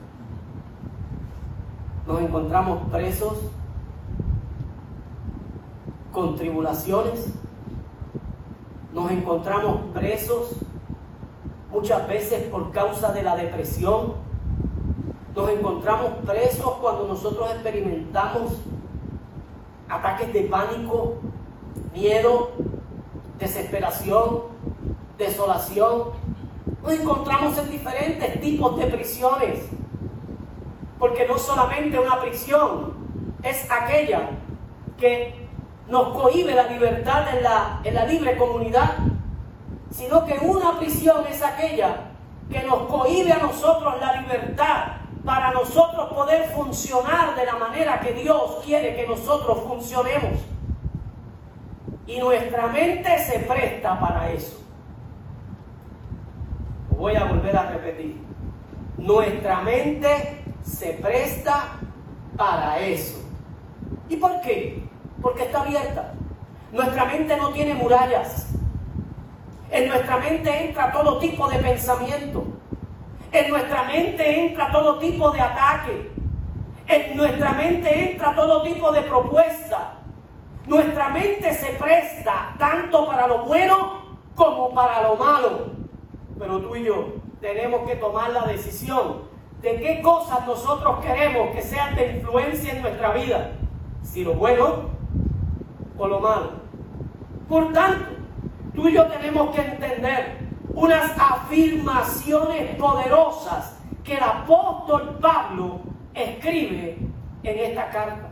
Nos 2.08 2.20
encontramos 2.20 2.90
presos 2.90 3.38
con 6.10 6.34
tribulaciones, 6.34 7.32
nos 8.92 9.10
encontramos 9.10 9.80
presos 9.94 10.50
muchas 11.70 12.06
veces 12.06 12.44
por 12.44 12.70
causa 12.70 13.12
de 13.12 13.22
la 13.22 13.34
depresión, 13.36 14.14
nos 15.34 15.48
encontramos 15.50 16.10
presos 16.26 16.74
cuando 16.80 17.08
nosotros 17.08 17.50
experimentamos 17.50 18.52
ataques 19.88 20.32
de 20.32 20.42
pánico, 20.42 21.14
miedo, 21.94 22.50
desesperación, 23.38 24.42
desolación. 25.16 26.10
Nos 26.82 26.92
encontramos 26.92 27.56
en 27.58 27.70
diferentes 27.70 28.40
tipos 28.40 28.76
de 28.78 28.86
prisiones, 28.86 29.60
porque 30.98 31.26
no 31.26 31.38
solamente 31.38 31.98
una 31.98 32.20
prisión 32.20 32.92
es 33.42 33.66
aquella 33.70 34.30
que 34.98 35.41
nos 35.92 36.08
cohibe 36.18 36.54
la 36.54 36.68
libertad 36.68 37.36
en 37.36 37.42
la, 37.42 37.80
en 37.84 37.94
la 37.94 38.06
libre 38.06 38.38
comunidad, 38.38 38.96
sino 39.90 40.24
que 40.24 40.38
una 40.38 40.78
prisión 40.78 41.26
es 41.30 41.42
aquella 41.42 42.12
que 42.50 42.62
nos 42.62 42.88
cohibe 42.88 43.30
a 43.30 43.36
nosotros 43.36 44.00
la 44.00 44.22
libertad 44.22 44.84
para 45.22 45.52
nosotros 45.52 46.10
poder 46.14 46.46
funcionar 46.54 47.36
de 47.36 47.44
la 47.44 47.56
manera 47.56 48.00
que 48.00 48.14
Dios 48.14 48.62
quiere 48.64 48.96
que 48.96 49.06
nosotros 49.06 49.58
funcionemos. 49.68 50.40
Y 52.06 52.18
nuestra 52.18 52.68
mente 52.68 53.18
se 53.18 53.40
presta 53.40 54.00
para 54.00 54.32
eso. 54.32 54.62
Voy 56.96 57.14
a 57.16 57.24
volver 57.24 57.54
a 57.54 57.70
repetir. 57.70 58.16
Nuestra 58.96 59.60
mente 59.60 60.42
se 60.62 60.94
presta 60.94 61.78
para 62.34 62.78
eso. 62.78 63.20
¿Y 64.08 64.16
por 64.16 64.40
qué? 64.40 64.91
Porque 65.22 65.44
está 65.44 65.62
abierta. 65.62 66.12
Nuestra 66.72 67.04
mente 67.06 67.36
no 67.36 67.50
tiene 67.50 67.74
murallas. 67.74 68.48
En 69.70 69.88
nuestra 69.88 70.18
mente 70.18 70.66
entra 70.66 70.92
todo 70.92 71.18
tipo 71.18 71.48
de 71.48 71.58
pensamiento. 71.58 72.44
En 73.30 73.50
nuestra 73.50 73.84
mente 73.84 74.46
entra 74.46 74.70
todo 74.70 74.98
tipo 74.98 75.30
de 75.30 75.40
ataque. 75.40 76.12
En 76.88 77.16
nuestra 77.16 77.52
mente 77.52 78.12
entra 78.12 78.34
todo 78.34 78.62
tipo 78.62 78.92
de 78.92 79.02
propuesta. 79.02 79.94
Nuestra 80.66 81.08
mente 81.08 81.54
se 81.54 81.72
presta 81.72 82.54
tanto 82.58 83.06
para 83.06 83.26
lo 83.26 83.44
bueno 83.44 84.18
como 84.34 84.74
para 84.74 85.02
lo 85.02 85.16
malo. 85.16 85.72
Pero 86.38 86.60
tú 86.60 86.76
y 86.76 86.84
yo 86.84 87.14
tenemos 87.40 87.88
que 87.88 87.96
tomar 87.96 88.30
la 88.30 88.44
decisión 88.44 89.22
de 89.62 89.80
qué 89.80 90.02
cosas 90.02 90.46
nosotros 90.46 91.00
queremos 91.04 91.54
que 91.54 91.62
sean 91.62 91.94
de 91.94 92.16
influencia 92.16 92.72
en 92.72 92.82
nuestra 92.82 93.12
vida. 93.12 93.52
Si 94.02 94.24
lo 94.24 94.34
bueno 94.34 95.01
o 96.02 96.08
lo 96.08 96.20
malo. 96.20 96.50
Por 97.48 97.72
tanto, 97.72 98.06
tú 98.74 98.88
y 98.88 98.94
yo 98.94 99.06
tenemos 99.06 99.54
que 99.54 99.62
entender 99.62 100.38
unas 100.74 101.12
afirmaciones 101.16 102.74
poderosas 102.76 103.78
que 104.02 104.16
el 104.16 104.22
apóstol 104.22 105.18
Pablo 105.20 105.80
escribe 106.12 106.98
en 107.44 107.58
esta 107.58 107.88
carta. 107.90 108.30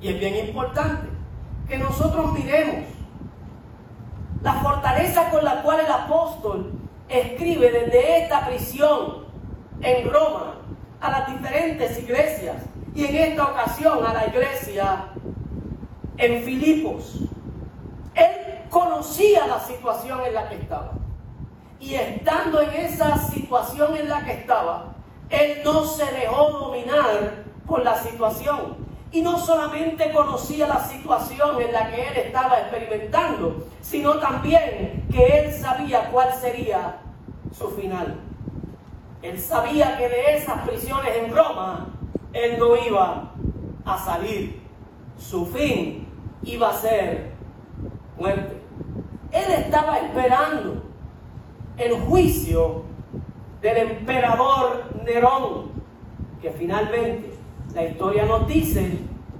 Y 0.00 0.08
es 0.08 0.20
bien 0.20 0.46
importante 0.46 1.08
que 1.68 1.76
nosotros 1.78 2.32
miremos 2.32 2.86
la 4.42 4.52
fortaleza 4.54 5.28
con 5.30 5.44
la 5.44 5.62
cual 5.62 5.80
el 5.80 5.90
apóstol 5.90 6.72
escribe 7.08 7.70
desde 7.70 8.22
esta 8.22 8.46
prisión 8.46 9.24
en 9.80 10.08
Roma 10.08 10.54
a 11.00 11.10
las 11.10 11.32
diferentes 11.32 11.98
iglesias 11.98 12.56
y 12.94 13.06
en 13.06 13.16
esta 13.16 13.44
ocasión 13.44 14.04
a 14.06 14.14
la 14.14 14.26
iglesia 14.26 15.06
en 16.18 16.42
Filipos. 16.42 17.20
Él 18.14 18.30
conocía 18.70 19.46
la 19.46 19.60
situación 19.60 20.20
en 20.26 20.34
la 20.34 20.48
que 20.48 20.56
estaba. 20.56 20.92
Y 21.78 21.94
estando 21.94 22.60
en 22.62 22.70
esa 22.70 23.18
situación 23.18 23.96
en 23.96 24.08
la 24.08 24.24
que 24.24 24.32
estaba, 24.32 24.94
él 25.28 25.60
no 25.64 25.84
se 25.84 26.04
dejó 26.12 26.50
dominar 26.50 27.44
por 27.66 27.84
la 27.84 27.96
situación. 27.98 28.86
Y 29.12 29.22
no 29.22 29.38
solamente 29.38 30.12
conocía 30.12 30.66
la 30.66 30.80
situación 30.80 31.60
en 31.60 31.72
la 31.72 31.90
que 31.90 32.08
él 32.08 32.16
estaba 32.16 32.60
experimentando, 32.60 33.66
sino 33.80 34.18
también 34.18 35.06
que 35.10 35.24
él 35.24 35.52
sabía 35.52 36.10
cuál 36.10 36.32
sería 36.34 36.98
su 37.56 37.68
final. 37.70 38.20
Él 39.22 39.40
sabía 39.40 39.96
que 39.96 40.08
de 40.08 40.36
esas 40.36 40.66
prisiones 40.68 41.16
en 41.16 41.34
Roma, 41.34 41.88
él 42.32 42.58
no 42.58 42.76
iba 42.76 43.32
a 43.84 43.98
salir. 44.04 44.65
Su 45.18 45.46
fin 45.46 46.06
iba 46.42 46.70
a 46.70 46.74
ser 46.74 47.32
muerte. 48.18 48.60
Él 49.32 49.52
estaba 49.52 49.98
esperando 49.98 50.82
el 51.76 51.92
juicio 52.00 52.82
del 53.60 53.76
emperador 53.76 54.84
Nerón, 55.04 55.72
que 56.40 56.50
finalmente 56.50 57.34
la 57.74 57.84
historia 57.84 58.24
nos 58.24 58.46
dice 58.46 58.98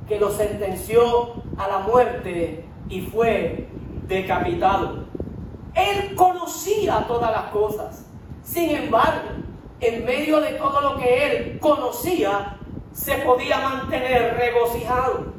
que 0.08 0.18
lo 0.18 0.30
sentenció 0.30 1.34
a 1.56 1.68
la 1.68 1.78
muerte 1.78 2.64
y 2.88 3.00
fue 3.02 3.68
decapitado. 4.06 5.04
Él 5.74 6.14
conocía 6.14 7.04
todas 7.06 7.30
las 7.30 7.50
cosas. 7.50 8.06
Sin 8.42 8.70
embargo, 8.70 9.28
en 9.80 10.04
medio 10.04 10.40
de 10.40 10.52
todo 10.52 10.80
lo 10.80 10.96
que 10.96 11.26
él 11.26 11.58
conocía, 11.58 12.56
se 12.92 13.16
podía 13.18 13.58
mantener 13.60 14.36
regocijado. 14.36 15.35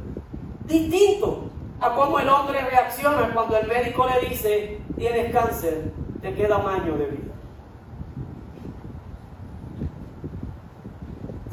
Distinto 0.67 1.43
a 1.79 1.93
cómo 1.93 2.19
el 2.19 2.27
hombre 2.27 2.59
reacciona 2.61 3.33
cuando 3.33 3.57
el 3.57 3.67
médico 3.67 4.05
le 4.05 4.27
dice, 4.27 4.81
tienes 4.97 5.31
cáncer, 5.31 5.93
te 6.21 6.33
queda 6.33 6.57
un 6.57 6.69
año 6.69 6.97
de 6.97 7.05
vida. 7.05 7.33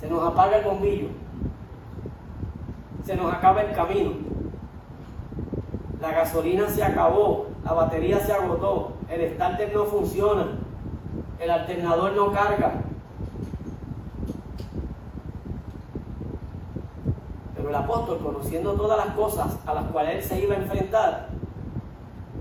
Se 0.00 0.08
nos 0.08 0.26
apaga 0.26 0.58
el 0.58 0.64
bombillo. 0.64 1.08
Se 3.04 3.14
nos 3.14 3.32
acaba 3.32 3.62
el 3.62 3.72
camino. 3.72 4.12
La 6.00 6.10
gasolina 6.10 6.68
se 6.68 6.82
acabó, 6.82 7.46
la 7.64 7.72
batería 7.72 8.18
se 8.18 8.32
agotó, 8.32 8.94
el 9.08 9.34
starter 9.34 9.72
no 9.72 9.84
funciona, 9.84 10.46
el 11.38 11.50
alternador 11.50 12.12
no 12.14 12.32
carga. 12.32 12.82
Pero 17.64 17.78
el 17.78 17.82
apóstol, 17.82 18.18
conociendo 18.22 18.74
todas 18.74 19.06
las 19.06 19.16
cosas 19.16 19.56
a 19.64 19.72
las 19.72 19.84
cuales 19.84 20.16
él 20.16 20.22
se 20.22 20.44
iba 20.44 20.54
a 20.54 20.58
enfrentar, 20.58 21.28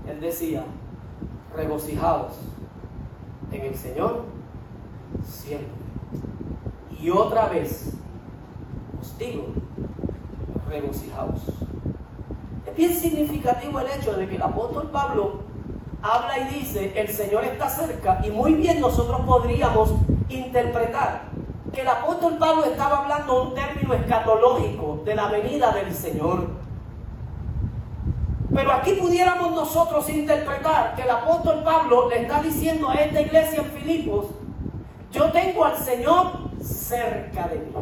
él 0.06 0.20
decía, 0.20 0.62
regocijados 1.56 2.32
en 3.50 3.62
el 3.62 3.74
Señor 3.74 4.24
siempre. 5.26 5.72
Y 7.00 7.08
otra 7.08 7.48
vez 7.48 7.94
os 9.00 9.16
digo, 9.16 9.46
regocijados. 10.68 11.40
Es 12.66 12.76
bien 12.76 12.94
significativo 12.94 13.80
el 13.80 13.86
hecho 13.98 14.12
de 14.12 14.28
que 14.28 14.36
el 14.36 14.42
apóstol 14.42 14.90
Pablo 14.90 15.40
habla 16.02 16.38
y 16.38 16.58
dice, 16.58 16.92
el 17.00 17.08
Señor 17.08 17.44
está 17.44 17.70
cerca, 17.70 18.20
y 18.22 18.30
muy 18.30 18.52
bien 18.52 18.78
nosotros 18.78 19.22
podríamos 19.22 19.90
interpretar 20.28 21.33
que 21.74 21.80
el 21.82 21.88
apóstol 21.88 22.38
Pablo 22.38 22.64
estaba 22.64 22.98
hablando 23.02 23.42
un 23.42 23.54
término 23.54 23.94
escatológico 23.94 25.02
de 25.04 25.14
la 25.14 25.28
venida 25.28 25.72
del 25.72 25.92
Señor. 25.92 26.48
Pero 28.54 28.72
aquí 28.72 28.92
pudiéramos 28.92 29.50
nosotros 29.50 30.08
interpretar 30.08 30.94
que 30.94 31.02
el 31.02 31.10
apóstol 31.10 31.62
Pablo 31.64 32.08
le 32.08 32.22
está 32.22 32.40
diciendo 32.40 32.88
a 32.88 32.94
esta 32.94 33.20
iglesia 33.20 33.60
en 33.60 33.66
Filipos, 33.66 34.26
yo 35.10 35.30
tengo 35.32 35.64
al 35.64 35.76
Señor 35.76 36.50
cerca 36.62 37.48
de 37.48 37.58
mí. 37.58 37.72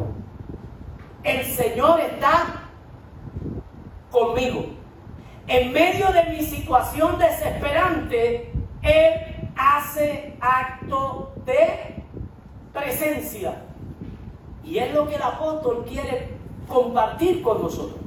El 1.23 1.45
Señor 1.45 1.99
está 1.99 2.63
conmigo. 4.09 4.65
En 5.47 5.71
medio 5.71 6.11
de 6.11 6.23
mi 6.25 6.41
situación 6.41 7.19
desesperante, 7.19 8.51
Él 8.81 9.51
hace 9.55 10.35
acto 10.41 11.33
de 11.45 12.03
presencia. 12.73 13.53
Y 14.63 14.77
es 14.77 14.93
lo 14.93 15.07
que 15.07 15.15
el 15.15 15.21
apóstol 15.21 15.85
quiere 15.87 16.29
compartir 16.67 17.41
con 17.41 17.61
nosotros. 17.61 17.99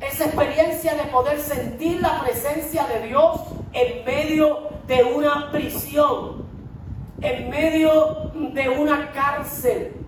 Esa 0.00 0.26
experiencia 0.26 0.94
de 0.94 1.04
poder 1.04 1.40
sentir 1.40 2.00
la 2.00 2.20
presencia 2.20 2.86
de 2.86 3.08
Dios 3.08 3.40
en 3.72 4.04
medio 4.04 4.68
de 4.86 5.02
una 5.02 5.50
prisión, 5.50 6.44
en 7.20 7.48
medio 7.48 8.30
de 8.34 8.68
una 8.68 9.10
cárcel, 9.12 10.04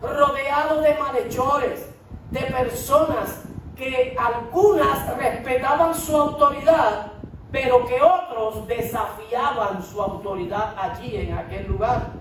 rodeado 0.00 0.80
de 0.80 0.94
malhechores, 0.94 1.90
de 2.30 2.40
personas 2.40 3.42
que 3.76 4.16
algunas 4.18 5.16
respetaban 5.16 5.94
su 5.94 6.16
autoridad, 6.16 7.12
pero 7.50 7.84
que 7.86 8.00
otros 8.00 8.66
desafiaban 8.68 9.82
su 9.82 10.00
autoridad 10.00 10.74
allí 10.78 11.16
en 11.16 11.36
aquel 11.36 11.66
lugar. 11.66 12.12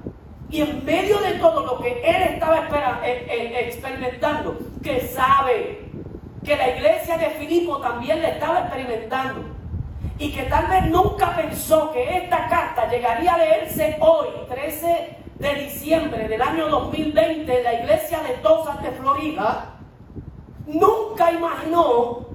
Y 0.50 0.62
en 0.62 0.84
medio 0.84 1.20
de 1.20 1.34
todo 1.34 1.66
lo 1.66 1.80
que 1.80 2.02
él 2.04 2.24
estaba 2.34 2.68
eh, 3.04 3.28
eh, 3.30 3.68
experimentando, 3.68 4.58
que 4.82 5.02
sabe 5.02 5.86
que 6.44 6.56
la 6.56 6.76
iglesia 6.76 7.18
de 7.18 7.30
Filipo 7.32 7.78
también 7.78 8.22
le 8.22 8.32
estaba 8.32 8.62
experimentando, 8.62 9.42
y 10.18 10.32
que 10.32 10.44
tal 10.44 10.68
vez 10.68 10.86
nunca 10.88 11.36
pensó 11.36 11.92
que 11.92 12.18
esta 12.18 12.48
carta 12.48 12.90
llegaría 12.90 13.36
a 13.36 13.38
leerse 13.38 13.98
hoy, 14.00 14.28
13 14.50 15.18
de 15.36 15.56
diciembre 15.56 16.28
del 16.28 16.42
año 16.42 16.68
2020, 16.68 17.58
en 17.58 17.64
la 17.64 17.74
iglesia 17.74 18.20
de 18.24 18.34
Tosas 18.36 18.82
de 18.82 18.92
Florida, 18.92 19.76
nunca 20.66 21.32
imaginó 21.32 22.29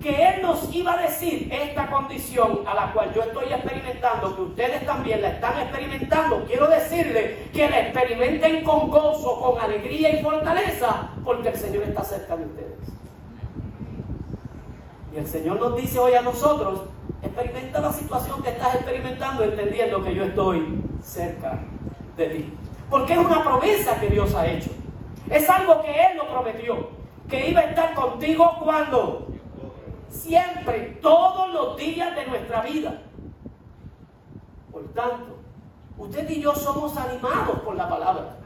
que 0.00 0.28
Él 0.28 0.42
nos 0.42 0.74
iba 0.74 0.94
a 0.94 1.02
decir 1.02 1.52
esta 1.52 1.90
condición 1.90 2.62
a 2.66 2.74
la 2.74 2.92
cual 2.92 3.12
yo 3.14 3.22
estoy 3.22 3.52
experimentando, 3.52 4.34
que 4.34 4.42
ustedes 4.42 4.86
también 4.86 5.20
la 5.20 5.28
están 5.28 5.60
experimentando. 5.60 6.44
Quiero 6.46 6.68
decirle 6.68 7.48
que 7.52 7.68
la 7.68 7.80
experimenten 7.80 8.64
con 8.64 8.90
gozo, 8.90 9.40
con 9.40 9.60
alegría 9.60 10.18
y 10.18 10.22
fortaleza, 10.22 11.10
porque 11.22 11.50
el 11.50 11.56
Señor 11.56 11.82
está 11.82 12.02
cerca 12.02 12.34
de 12.36 12.46
ustedes. 12.46 12.78
Y 15.14 15.18
el 15.18 15.26
Señor 15.26 15.60
nos 15.60 15.76
dice 15.76 15.98
hoy 15.98 16.14
a 16.14 16.22
nosotros, 16.22 16.80
experimenta 17.22 17.80
la 17.80 17.92
situación 17.92 18.42
que 18.42 18.50
estás 18.50 18.76
experimentando 18.76 19.44
entendiendo 19.44 20.02
que 20.02 20.14
yo 20.14 20.24
estoy 20.24 20.82
cerca 21.02 21.58
de 22.16 22.26
ti. 22.26 22.54
Porque 22.88 23.12
es 23.12 23.18
una 23.18 23.44
promesa 23.44 24.00
que 24.00 24.08
Dios 24.08 24.34
ha 24.34 24.46
hecho. 24.46 24.70
Es 25.28 25.48
algo 25.50 25.82
que 25.82 25.90
Él 25.90 26.16
lo 26.16 26.26
prometió 26.28 26.88
que 27.28 27.50
iba 27.50 27.60
a 27.60 27.64
estar 27.64 27.94
contigo 27.94 28.56
cuando 28.64 29.28
siempre, 30.10 30.98
todos 31.00 31.52
los 31.52 31.76
días 31.76 32.14
de 32.14 32.26
nuestra 32.26 32.62
vida. 32.62 33.00
Por 34.70 34.84
tanto, 34.92 35.38
usted 35.98 36.28
y 36.28 36.40
yo 36.40 36.54
somos 36.54 36.96
animados 36.96 37.60
por 37.60 37.76
la 37.76 37.88
palabra. 37.88 38.36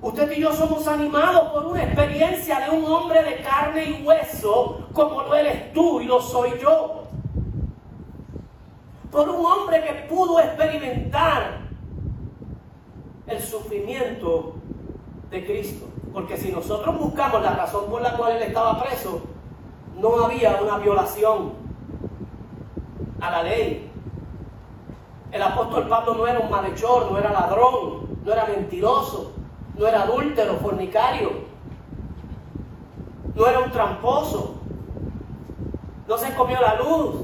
Usted 0.00 0.30
y 0.32 0.40
yo 0.40 0.52
somos 0.52 0.86
animados 0.86 1.50
por 1.50 1.66
una 1.66 1.82
experiencia 1.82 2.60
de 2.60 2.76
un 2.76 2.84
hombre 2.84 3.22
de 3.22 3.40
carne 3.40 3.84
y 3.84 4.02
hueso 4.04 4.86
como 4.92 5.22
lo 5.22 5.34
eres 5.34 5.72
tú 5.72 6.00
y 6.00 6.04
lo 6.04 6.20
soy 6.20 6.58
yo. 6.60 7.00
por 9.10 9.28
un 9.28 9.46
hombre 9.46 9.80
que 9.84 9.92
pudo 10.12 10.40
experimentar 10.40 11.60
el 13.28 13.40
sufrimiento 13.40 14.54
de 15.30 15.46
Cristo. 15.46 15.86
Porque 16.12 16.36
si 16.36 16.50
nosotros 16.50 16.98
buscamos 16.98 17.40
la 17.40 17.54
razón 17.54 17.88
por 17.88 18.02
la 18.02 18.16
cual 18.16 18.32
él 18.36 18.42
estaba 18.42 18.82
preso, 18.82 19.22
no 20.10 20.24
había 20.26 20.60
una 20.62 20.78
violación 20.78 21.52
a 23.20 23.30
la 23.30 23.42
ley. 23.42 23.90
El 25.32 25.42
apóstol 25.42 25.88
Pablo 25.88 26.14
no 26.14 26.26
era 26.26 26.38
un 26.38 26.50
malhechor, 26.50 27.10
no 27.10 27.18
era 27.18 27.32
ladrón, 27.32 28.18
no 28.24 28.32
era 28.32 28.44
mentiroso, 28.46 29.32
no 29.76 29.86
era 29.86 30.02
adúltero, 30.02 30.54
fornicario, 30.56 31.30
no 33.34 33.46
era 33.46 33.58
un 33.60 33.70
tramposo, 33.70 34.54
no 36.06 36.18
se 36.18 36.34
comió 36.34 36.60
la 36.60 36.76
luz, 36.76 37.16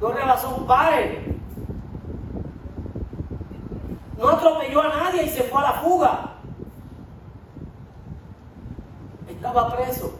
no 0.00 0.08
rebasó 0.08 0.56
un 0.56 0.66
padre, 0.66 1.36
no 4.16 4.28
atropelló 4.28 4.82
a 4.82 4.88
nadie 4.88 5.24
y 5.24 5.28
se 5.28 5.42
fue 5.42 5.60
a 5.60 5.64
la 5.64 5.72
fuga. 5.74 6.25
Estaba 9.36 9.76
preso 9.76 10.14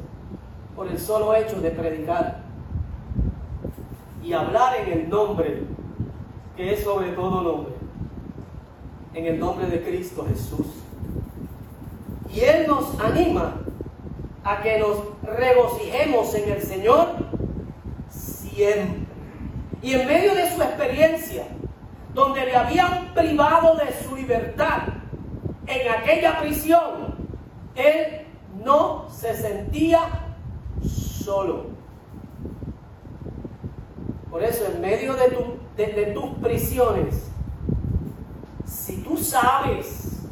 por 0.76 0.86
el 0.88 0.98
solo 0.98 1.34
hecho 1.34 1.60
de 1.60 1.70
predicar 1.70 2.42
y 4.22 4.32
hablar 4.34 4.76
en 4.76 4.92
el 4.92 5.08
nombre 5.08 5.62
que 6.56 6.74
es 6.74 6.84
sobre 6.84 7.12
todo 7.12 7.42
nombre, 7.42 7.74
en 9.14 9.26
el 9.26 9.38
nombre 9.38 9.66
de 9.66 9.82
Cristo 9.82 10.26
Jesús. 10.28 10.66
Y 12.32 12.40
Él 12.40 12.66
nos 12.66 12.98
anima 13.00 13.54
a 14.44 14.62
que 14.62 14.78
nos 14.78 14.98
regocijemos 15.22 16.34
en 16.34 16.52
el 16.52 16.62
Señor 16.62 17.08
siempre. 18.10 19.06
Y 19.82 19.94
en 19.94 20.06
medio 20.06 20.34
de 20.34 20.50
su 20.54 20.62
experiencia, 20.62 21.46
donde 22.14 22.44
le 22.44 22.56
habían 22.56 23.14
privado 23.14 23.76
de 23.76 23.92
su 24.02 24.16
libertad 24.16 24.82
en 25.66 25.88
aquella 25.88 26.40
prisión, 26.40 27.14
él 27.74 28.25
no 28.66 29.06
se 29.08 29.34
sentía 29.34 30.34
solo. 30.84 31.66
Por 34.30 34.42
eso, 34.42 34.66
en 34.66 34.80
medio 34.82 35.14
de, 35.14 36.06
tus 36.12 36.24
prisiones, 36.42 37.30
si 38.66 38.98
tú 38.98 39.16
sabes 39.16 40.26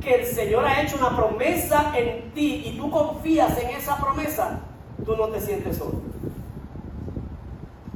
que 0.00 0.14
el 0.14 0.26
Señor 0.26 0.64
ha 0.64 0.82
hecho 0.82 0.96
una 0.96 1.14
promesa 1.14 1.92
en 1.96 2.32
ti 2.32 2.62
y 2.66 2.76
tú 2.76 2.90
confías 2.90 3.56
en 3.58 3.70
esa 3.70 3.96
promesa, 3.98 4.60
tú 5.04 5.14
no 5.14 5.28
te 5.28 5.40
sientes 5.40 5.76
solo 5.76 6.00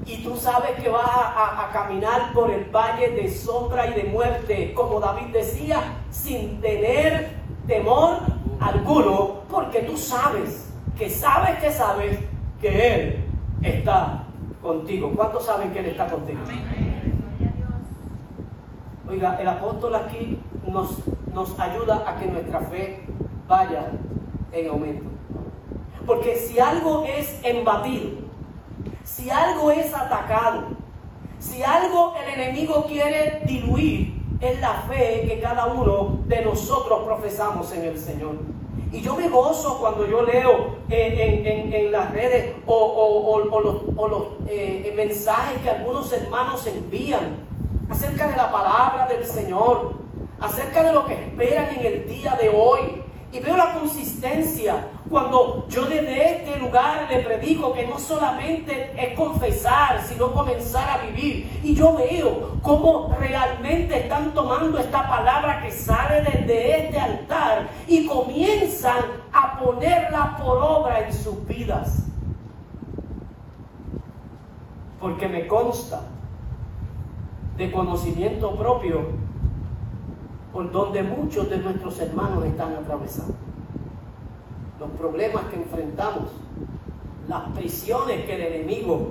y 0.07 0.19
tú 0.19 0.37
sabes 0.37 0.73
que 0.83 0.91
vas 0.91 1.09
a, 1.09 1.71
caminar 1.73 2.35
por 2.35 2.51
el 2.51 2.67
valle 2.67 3.11
de 3.11 3.31
sombra 3.31 3.87
y 3.87 3.95
de 3.95 4.05
muerte, 4.05 4.75
como 4.75 5.01
David 5.01 5.33
decía, 5.33 5.81
sin 6.11 6.61
tener 6.61 7.31
temor 7.67 8.34
alguno, 8.69 9.41
porque 9.51 9.81
tú 9.81 9.97
sabes, 9.97 10.73
que 10.97 11.11
sabes 11.11 11.59
que 11.59 11.71
sabes 11.73 12.19
que 12.61 12.95
Él 12.95 13.25
está 13.63 14.25
contigo. 14.63 15.13
¿Cuántos 15.15 15.45
saben 15.45 15.73
que 15.73 15.81
Él 15.81 15.87
está 15.87 16.07
contigo? 16.07 16.41
Oiga, 19.09 19.37
el 19.41 19.49
apóstol 19.49 19.95
aquí 19.95 20.39
nos, 20.67 20.99
nos 21.33 21.59
ayuda 21.59 22.05
a 22.07 22.17
que 22.17 22.27
nuestra 22.27 22.61
fe 22.61 23.05
vaya 23.47 23.91
en 24.53 24.69
aumento. 24.69 25.11
Porque 26.07 26.37
si 26.37 26.59
algo 26.59 27.05
es 27.05 27.41
embatido, 27.45 28.11
si 29.03 29.31
algo 29.31 29.71
es 29.71 29.95
atacado, 29.95 30.65
si 31.39 31.63
algo 31.63 32.15
el 32.23 32.41
enemigo 32.41 32.85
quiere 32.87 33.43
diluir, 33.47 34.23
es 34.41 34.61
la 34.61 34.75
fe 34.89 35.25
que 35.27 35.41
cada 35.41 35.67
uno 35.67 36.19
de 36.27 36.45
nosotros 36.45 37.03
profesamos 37.05 37.73
en 37.73 37.85
el 37.85 37.99
Señor. 37.99 38.54
Y 38.93 39.01
yo 39.01 39.17
me 39.17 39.29
gozo 39.29 39.79
cuando 39.79 40.07
yo 40.07 40.23
leo 40.23 40.77
en, 40.89 41.91
las 41.91 42.13
redes 42.13 42.55
o, 42.67 43.43
los, 44.09 44.23
eh, 44.49 44.93
mensajes 44.97 45.61
que 45.63 45.71
algunos 45.71 46.13
hermanos 46.13 46.67
envían 46.67 47.45
acerca 47.91 48.29
de 48.29 48.37
la 48.37 48.53
palabra 48.53 49.07
del 49.09 49.25
Señor, 49.25 49.95
acerca 50.41 50.83
de 50.83 50.93
lo 50.93 51.07
que 51.07 51.15
esperan 51.15 51.75
en 51.77 51.87
el 51.87 52.09
día 52.09 52.37
de 52.41 52.49
hoy. 52.51 53.04
Y 53.35 53.41
veo 53.41 53.57
la 53.57 53.75
consistencia 53.75 54.87
cuando 55.11 55.67
yo 55.69 55.87
desde 55.87 56.37
este 56.37 56.57
lugar 56.57 57.09
le 57.11 57.19
predico 57.19 57.73
que 57.73 57.85
no 57.85 57.99
solamente 57.99 58.93
es 58.97 59.19
confesar, 59.19 60.01
sino 60.07 60.33
comenzar 60.33 60.89
a 60.89 61.05
vivir. 61.05 61.51
Y 61.65 61.75
yo 61.75 61.97
veo 61.97 62.53
cómo 62.63 63.13
realmente 63.19 63.99
están 63.99 64.33
tomando 64.35 64.79
esta 64.79 65.09
palabra 65.09 65.61
que 65.65 65.73
sale 65.73 66.23
desde 66.23 66.85
este 66.87 67.01
altar 67.01 67.69
y 67.89 68.07
comienzan 68.07 69.03
a 69.33 69.59
ponerla 69.59 70.37
por 70.37 70.59
obra 70.59 71.05
en 71.05 71.13
sus 71.13 71.45
vidas. 71.49 72.07
Porque 75.01 75.27
me 75.27 75.49
consta 75.49 76.03
de 77.57 77.73
conocimiento 77.73 78.55
propio 78.55 79.24
por 80.55 80.71
donde 80.71 81.03
muchos 81.03 81.51
de 81.51 81.59
nuestros 81.59 81.99
hermanos 81.99 82.45
están 82.45 82.75
atravesando. 82.75 83.35
Los 84.79 84.89
problemas 84.91 85.47
que 85.47 85.57
enfrentamos, 85.57 86.31
las 87.27 87.43
prisiones 87.49 88.25
que 88.25 88.37
el 88.37 88.55
enemigo 88.55 89.11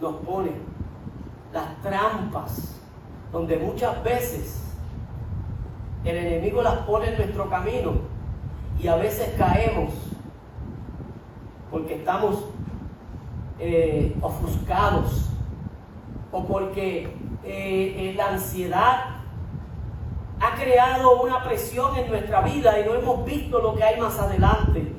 nos 0.00 0.16
pone, 0.16 0.50
las 1.52 1.80
trampas, 1.80 2.80
donde 3.30 3.56
muchas 3.56 4.02
veces 4.02 4.64
el 6.04 6.16
enemigo 6.16 6.60
las 6.60 6.78
pone 6.78 7.10
en 7.10 7.18
nuestro 7.18 7.48
camino 7.48 7.92
y 8.80 8.88
a 8.88 8.96
veces 8.96 9.32
caemos 9.38 9.92
porque 11.70 11.94
estamos 11.94 12.46
eh, 13.60 14.12
ofuscados 14.20 15.30
o 16.32 16.44
porque 16.44 17.04
eh, 17.44 17.94
eh, 17.96 18.14
la 18.16 18.30
ansiedad 18.30 19.13
ha 20.44 20.54
creado 20.56 21.22
una 21.22 21.42
presión 21.42 21.96
en 21.96 22.08
nuestra 22.10 22.42
vida 22.42 22.78
y 22.78 22.84
no 22.84 22.94
hemos 22.94 23.24
visto 23.24 23.60
lo 23.60 23.74
que 23.74 23.82
hay 23.82 23.98
más 23.98 24.18
adelante. 24.18 24.92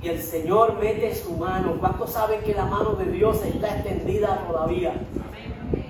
Y 0.00 0.08
el 0.08 0.22
Señor 0.22 0.78
mete 0.78 1.14
su 1.14 1.32
mano. 1.36 1.76
¿Cuántos 1.80 2.10
saben 2.10 2.42
que 2.42 2.54
la 2.54 2.64
mano 2.64 2.90
de 2.90 3.06
Dios 3.06 3.42
está 3.44 3.76
extendida 3.76 4.44
todavía? 4.46 4.94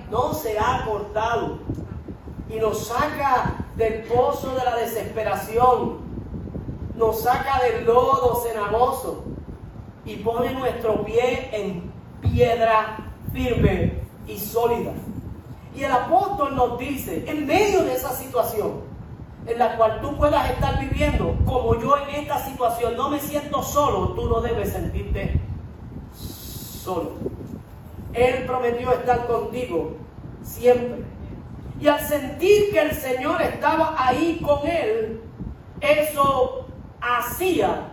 No 0.09 0.33
se 0.33 0.57
ha 0.57 0.85
cortado. 0.85 1.59
Y 2.49 2.57
nos 2.57 2.87
saca 2.87 3.65
del 3.75 4.03
pozo 4.03 4.55
de 4.55 4.63
la 4.63 4.75
desesperación. 4.75 5.97
Nos 6.95 7.21
saca 7.21 7.61
del 7.63 7.85
lodo 7.85 8.43
cenagoso. 8.43 9.23
Y 10.05 10.17
pone 10.17 10.53
nuestro 10.53 11.03
pie 11.05 11.49
en 11.51 11.91
piedra 12.21 12.97
firme 13.31 14.01
y 14.27 14.37
sólida. 14.37 14.93
Y 15.75 15.83
el 15.83 15.91
apóstol 15.91 16.55
nos 16.55 16.77
dice, 16.77 17.23
en 17.27 17.45
medio 17.45 17.83
de 17.83 17.93
esa 17.93 18.11
situación 18.11 18.81
en 19.45 19.59
la 19.59 19.75
cual 19.75 19.99
tú 20.01 20.15
puedas 20.17 20.49
estar 20.51 20.79
viviendo, 20.79 21.35
como 21.45 21.79
yo 21.79 21.97
en 21.97 22.15
esta 22.21 22.39
situación 22.45 22.95
no 22.95 23.09
me 23.09 23.19
siento 23.19 23.61
solo, 23.61 24.09
tú 24.09 24.29
no 24.29 24.41
debes 24.41 24.71
sentirte 24.71 25.39
solo. 26.13 27.13
Él 28.13 28.45
prometió 28.45 28.91
estar 28.91 29.25
contigo 29.25 29.97
siempre. 30.43 31.03
Y 31.79 31.87
al 31.87 31.99
sentir 31.99 32.71
que 32.71 32.79
el 32.79 32.91
Señor 32.91 33.41
estaba 33.41 33.95
ahí 33.97 34.39
con 34.43 34.65
él, 34.67 35.21
eso 35.81 36.67
hacía 37.01 37.89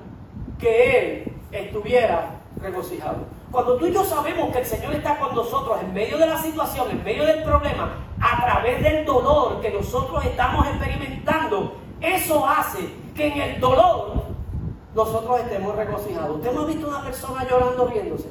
que 0.59 0.99
él 0.99 1.33
estuviera 1.51 2.41
regocijado. 2.61 3.40
Cuando 3.51 3.77
tú 3.77 3.87
y 3.87 3.93
yo 3.93 4.05
sabemos 4.05 4.51
que 4.53 4.61
el 4.61 4.67
Señor 4.67 4.95
está 4.95 5.19
con 5.19 5.35
nosotros 5.35 5.79
en 5.81 5.93
medio 5.93 6.19
de 6.19 6.27
la 6.27 6.39
situación, 6.39 6.91
en 6.91 7.03
medio 7.03 7.25
del 7.27 7.43
problema, 7.43 7.97
a 8.21 8.45
través 8.45 8.83
del 8.83 9.05
dolor 9.05 9.61
que 9.61 9.71
nosotros 9.71 10.25
estamos 10.25 10.67
experimentando, 10.69 11.77
eso 12.01 12.47
hace 12.47 12.95
que 13.15 13.27
en 13.27 13.41
el 13.41 13.61
dolor 13.61 14.23
nosotros 14.95 15.41
estemos 15.41 15.75
regocijados. 15.75 16.37
¿Usted 16.37 16.53
no 16.53 16.61
ha 16.63 16.67
visto 16.67 16.89
una 16.89 17.03
persona 17.03 17.47
llorando 17.49 17.87
riéndose? 17.87 18.29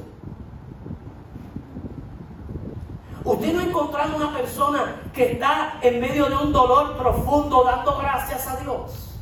Usted 3.22 3.52
no 3.52 3.60
ha 3.60 3.64
encontrado 3.64 4.16
una 4.16 4.32
persona 4.32 5.02
que 5.12 5.32
está 5.32 5.78
en 5.82 6.00
medio 6.00 6.26
de 6.30 6.36
un 6.36 6.52
dolor 6.52 6.96
profundo 6.96 7.62
dando 7.64 7.98
gracias 7.98 8.46
a 8.46 8.56
Dios. 8.56 9.18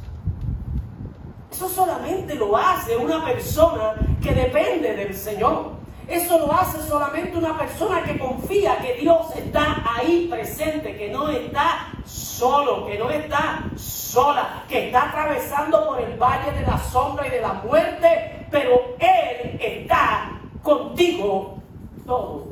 Eso 1.51 1.69
solamente 1.69 2.37
lo 2.37 2.57
hace 2.57 2.97
una 2.97 3.25
persona 3.25 3.95
que 4.23 4.33
depende 4.33 4.95
del 4.95 5.13
Señor. 5.13 5.78
Eso 6.09 6.39
lo 6.39 6.51
hace 6.51 6.81
solamente 6.89 7.37
una 7.37 7.57
persona 7.59 8.03
que 8.03 8.19
confía 8.19 8.79
que 8.79 8.95
Dios 8.95 9.27
está 9.37 9.85
ahí 9.95 10.27
presente, 10.31 10.97
que 10.97 11.11
no 11.11 11.29
está 11.29 11.93
solo, 12.07 12.87
que 12.87 12.99
no 12.99 13.11
está 13.11 13.65
sola, 13.77 14.65
que 14.67 14.87
está 14.87 15.11
atravesando 15.11 15.87
por 15.87 16.01
el 16.01 16.17
valle 16.19 16.51
de 16.53 16.63
la 16.63 16.79
sombra 16.79 17.27
y 17.27 17.31
de 17.31 17.43
la 17.43 17.53
muerte, 17.53 18.47
pero 18.51 18.97
Él 18.99 19.61
está 19.61 20.41
contigo 20.63 21.59
todo 22.07 22.47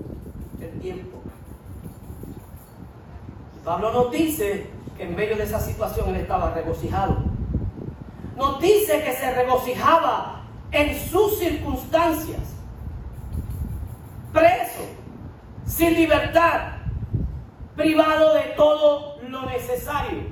el 0.60 0.80
tiempo. 0.80 1.18
Pablo 3.64 3.90
nos 3.90 4.10
dice 4.10 4.66
que 4.98 5.04
en 5.04 5.16
medio 5.16 5.34
de 5.34 5.44
esa 5.44 5.60
situación 5.60 6.10
él 6.10 6.16
estaba 6.16 6.52
regocijado. 6.52 7.16
Nos 8.36 8.60
dice 8.60 9.02
que 9.02 9.14
se 9.14 9.34
regocijaba 9.34 10.42
en 10.72 10.94
sus 11.08 11.38
circunstancias. 11.38 12.55
Preso, 14.36 14.84
sin 15.64 15.94
libertad, 15.94 16.72
privado 17.74 18.34
de 18.34 18.42
todo 18.54 19.16
lo 19.26 19.46
necesario. 19.46 20.24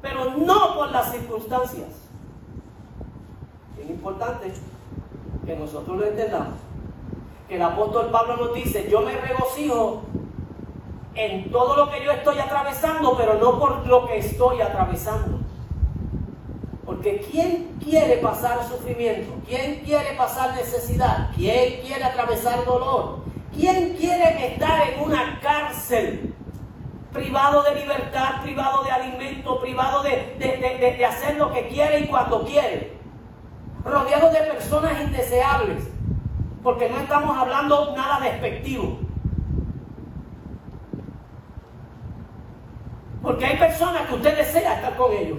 Pero 0.00 0.36
no 0.36 0.76
por 0.76 0.92
las 0.92 1.10
circunstancias. 1.10 1.88
Es 3.82 3.90
importante 3.90 4.52
que 5.44 5.56
nosotros 5.56 5.96
lo 5.96 6.06
entendamos. 6.06 6.54
Que 7.48 7.56
el 7.56 7.62
apóstol 7.62 8.12
Pablo 8.12 8.36
nos 8.36 8.54
dice, 8.54 8.88
yo 8.88 9.00
me 9.00 9.20
regocijo 9.20 10.02
en 11.16 11.50
todo 11.50 11.74
lo 11.74 11.90
que 11.90 12.04
yo 12.04 12.12
estoy 12.12 12.38
atravesando, 12.38 13.16
pero 13.16 13.34
no 13.40 13.58
por 13.58 13.84
lo 13.88 14.06
que 14.06 14.18
estoy 14.18 14.60
atravesando. 14.60 15.31
Porque 17.02 17.26
¿quién 17.32 17.80
quiere 17.82 18.18
pasar 18.18 18.62
sufrimiento? 18.68 19.34
¿Quién 19.44 19.80
quiere 19.80 20.12
pasar 20.12 20.54
necesidad? 20.54 21.30
¿Quién 21.34 21.80
quiere 21.80 22.04
atravesar 22.04 22.64
dolor? 22.64 23.24
¿Quién 23.52 23.96
quiere 23.96 24.52
estar 24.52 24.88
en 24.88 25.00
una 25.00 25.40
cárcel? 25.40 26.32
Privado 27.12 27.64
de 27.64 27.74
libertad, 27.74 28.40
privado 28.44 28.84
de 28.84 28.92
alimento, 28.92 29.60
privado 29.60 30.04
de, 30.04 30.36
de 30.38 31.04
hacer 31.04 31.36
lo 31.38 31.52
que 31.52 31.66
quiere 31.66 31.98
y 31.98 32.06
cuando 32.06 32.44
quiere. 32.44 32.96
Rodeado 33.84 34.30
de 34.30 34.38
personas 34.38 35.00
indeseables. 35.00 35.82
Porque 36.62 36.88
no 36.88 37.00
estamos 37.00 37.36
hablando 37.36 37.96
nada 37.96 38.20
despectivo. 38.20 39.00
Porque 43.20 43.44
hay 43.44 43.56
personas 43.58 44.06
que 44.06 44.14
usted 44.14 44.36
desea 44.36 44.76
estar 44.76 44.96
con 44.96 45.12
ellos. 45.12 45.38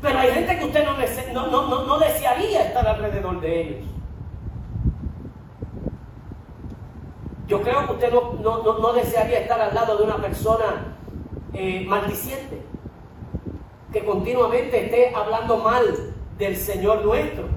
Pero 0.00 0.18
hay 0.18 0.30
gente 0.30 0.58
que 0.58 0.64
usted 0.64 0.84
no, 1.32 1.98
desearía 1.98 2.62
estar 2.62 2.86
alrededor 2.86 3.40
de 3.40 3.60
ellos. 3.60 3.88
Yo 7.46 7.60
creo 7.62 7.86
que 7.86 7.92
usted 7.92 8.12
no, 8.12 8.92
desearía 8.94 9.40
estar 9.40 9.60
al 9.60 9.74
lado 9.74 9.98
de 9.98 10.04
una 10.04 10.16
persona 10.16 10.96
eh, 11.52 11.84
maldiciente, 11.86 12.62
que 13.92 14.04
continuamente 14.04 14.84
esté 14.84 15.14
hablando 15.14 15.58
mal 15.58 15.84
del 16.38 16.56
Señor 16.56 17.04
nuestro. 17.04 17.48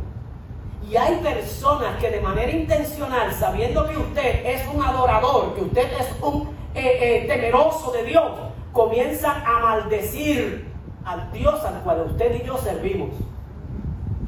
Y 0.89 0.97
hay 0.97 1.15
personas 1.17 1.97
que 2.01 2.10
de 2.10 2.19
manera 2.19 2.51
intencional, 2.51 3.32
sabiendo 3.32 3.88
que 3.88 3.97
usted 3.97 4.45
es 4.45 4.67
un 4.73 4.84
adorador, 4.84 5.56
que 5.56 5.62
usted 5.62 5.88
es 5.97 6.21
un 6.21 6.49
eh, 6.75 6.97
eh, 7.23 7.25
temeroso 7.27 7.91
de 7.91 8.03
Dios, 8.03 8.32
comienzan 8.73 9.43
a 9.45 9.60
maldecir 9.60 10.72
al 11.06 11.32
Dios 11.32 11.63
al 11.63 11.82
cual 11.82 12.06
usted 12.08 12.42
y 12.42 12.46
yo 12.46 12.58
servimos. 12.58 13.10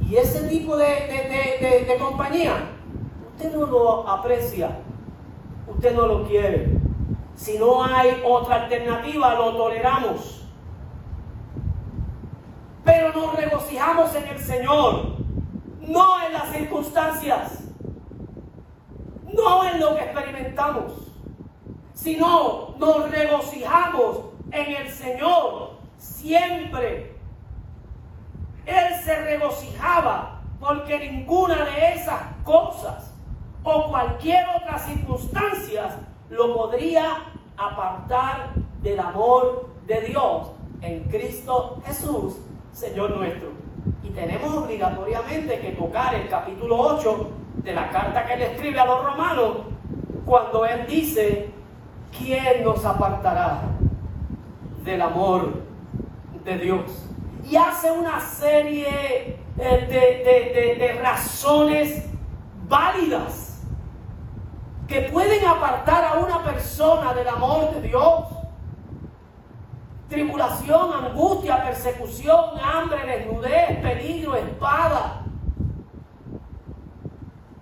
Y 0.10 0.18
ese 0.18 0.48
tipo 0.48 0.78
de, 0.78 1.98
compañía, 2.00 2.72
usted 3.32 3.56
no 3.56 3.66
lo 3.66 4.08
aprecia, 4.08 4.78
usted 5.68 5.96
no 5.96 6.06
lo 6.06 6.28
quiere. 6.28 6.78
Si 7.36 7.58
no 7.58 7.84
hay 7.84 8.22
otra 8.26 8.64
alternativa, 8.64 9.34
lo 9.36 9.56
toleramos. 9.56 10.48
Pero 12.84 13.14
nos 13.14 13.36
regocijamos 13.36 14.14
en 14.16 14.28
el 14.28 14.40
Señor, 14.40 15.16
no 15.82 16.22
en 16.24 16.34
las 16.34 16.52
circunstancias, 16.52 17.64
no 19.34 19.66
en 19.66 19.80
lo 19.80 19.96
que 19.96 20.04
experimentamos, 20.04 20.94
sino 21.94 22.76
nos 22.78 23.10
regocijamos 23.10 24.18
en 24.52 24.72
el 24.76 24.90
Señor 24.90 25.75
siempre. 25.98 27.16
Él 28.66 28.96
se 29.04 29.16
regocijaba 29.24 30.42
porque 30.60 30.98
ninguna 31.00 31.66
de 31.66 31.94
esas 31.94 32.22
cosas 32.44 33.14
o 33.64 33.90
cualquier 33.90 34.46
otra 34.56 34.80
circunstancia 34.80 36.00
lo 36.30 36.56
podría 36.56 37.26
apartar 37.58 38.54
del 38.82 39.00
amor 39.00 39.70
de 39.88 40.02
Dios 40.02 40.52
en 40.82 41.04
Cristo 41.06 41.82
Jesús, 41.86 42.38
Señor 42.72 43.12
nuestro. 43.12 43.50
Y 44.04 44.10
tenemos 44.10 44.56
obligatoriamente 44.56 45.60
que 45.60 45.72
tocar 45.72 46.14
el 46.16 46.28
capítulo 46.28 46.80
8 46.80 47.30
de 47.64 47.74
la 47.74 47.90
carta 47.90 48.26
que 48.26 48.34
él 48.34 48.42
escribe 48.44 48.80
a 48.80 48.86
los 48.86 49.04
romanos, 49.04 49.58
cuando 50.26 50.66
él 50.66 50.86
dice, 50.88 51.50
¿quién 52.18 52.64
nos 52.64 52.84
apartará 52.86 53.62
del 54.84 55.02
amor 55.02 55.64
de 56.46 56.58
Dios. 56.60 57.10
Y 57.44 57.56
hace 57.58 57.92
una 57.92 58.20
serie 58.22 59.38
eh, 59.58 60.78
de, 60.80 61.02
razones 61.02 62.06
válidas 62.68 63.64
que 64.88 65.02
pueden 65.02 65.46
apartar 65.46 66.06
a 66.06 66.20
una 66.20 66.44
persona 66.44 67.14
del 67.14 67.28
amor 67.28 67.74
de 67.74 67.82
Dios. 67.88 68.26
Tribulación, 70.08 70.94
angustia, 70.94 71.64
persecución, 71.64 72.60
hambre, 72.64 73.06
desnudez, 73.06 73.80
peligro, 73.82 74.36
espada. 74.36 75.24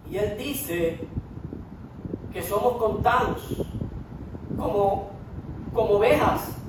Y 0.09 0.17
él 0.17 0.37
dice 0.37 1.07
que 2.31 2.43
somos 2.43 2.77
contados 2.77 3.65
como, 4.57 5.09
como 5.73 5.93
ovejas 5.93 6.62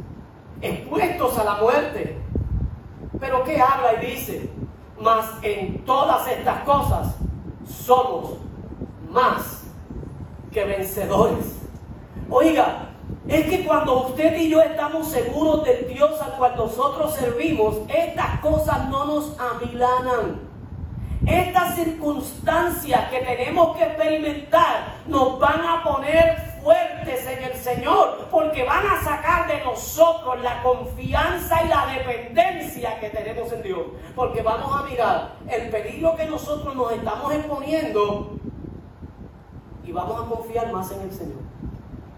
expuestos 0.64 1.38
a 1.38 1.44
la 1.44 1.54
muerte. 1.56 2.18
Pero 3.20 3.44
¿qué 3.44 3.60
habla 3.60 4.02
y 4.02 4.06
dice? 4.06 4.50
Mas 5.00 5.26
en 5.42 5.84
todas 5.84 6.26
estas 6.28 6.62
cosas 6.64 7.14
somos 7.68 8.38
más 9.10 9.64
que 10.52 10.64
vencedores. 10.64 11.60
Oiga, 12.30 12.90
es 13.28 13.46
que 13.46 13.64
cuando 13.64 14.08
usted 14.08 14.36
y 14.36 14.50
yo 14.50 14.60
estamos 14.60 15.08
seguros 15.08 15.64
del 15.64 15.88
Dios 15.88 16.20
al 16.20 16.32
cual 16.32 16.54
nosotros 16.56 17.14
servimos, 17.14 17.76
estas 17.88 18.40
cosas 18.40 18.88
no 18.88 19.04
nos 19.06 19.36
amilanan. 19.38 20.40
Estas 21.26 21.74
circunstancias 21.74 23.10
que 23.10 23.20
tenemos 23.20 23.76
que 23.76 23.84
experimentar 23.84 24.96
nos 25.06 25.38
van 25.38 25.60
a 25.62 25.82
poner 25.82 26.53
fuertes 26.64 27.26
en 27.26 27.44
el 27.44 27.54
Señor, 27.54 28.26
porque 28.30 28.64
van 28.64 28.86
a 28.86 29.04
sacar 29.04 29.46
de 29.46 29.62
nosotros 29.62 30.40
la 30.42 30.62
confianza 30.62 31.62
y 31.62 31.68
la 31.68 31.86
dependencia 31.86 32.98
que 32.98 33.10
tenemos 33.10 33.52
en 33.52 33.62
Dios. 33.62 33.82
Porque 34.16 34.42
vamos 34.42 34.74
a 34.74 34.82
mirar 34.88 35.32
el 35.48 35.68
peligro 35.68 36.16
que 36.16 36.24
nosotros 36.24 36.74
nos 36.74 36.92
estamos 36.92 37.32
exponiendo 37.34 38.38
y 39.84 39.92
vamos 39.92 40.24
a 40.24 40.28
confiar 40.28 40.72
más 40.72 40.90
en 40.90 41.02
el 41.02 41.12
Señor. 41.12 41.44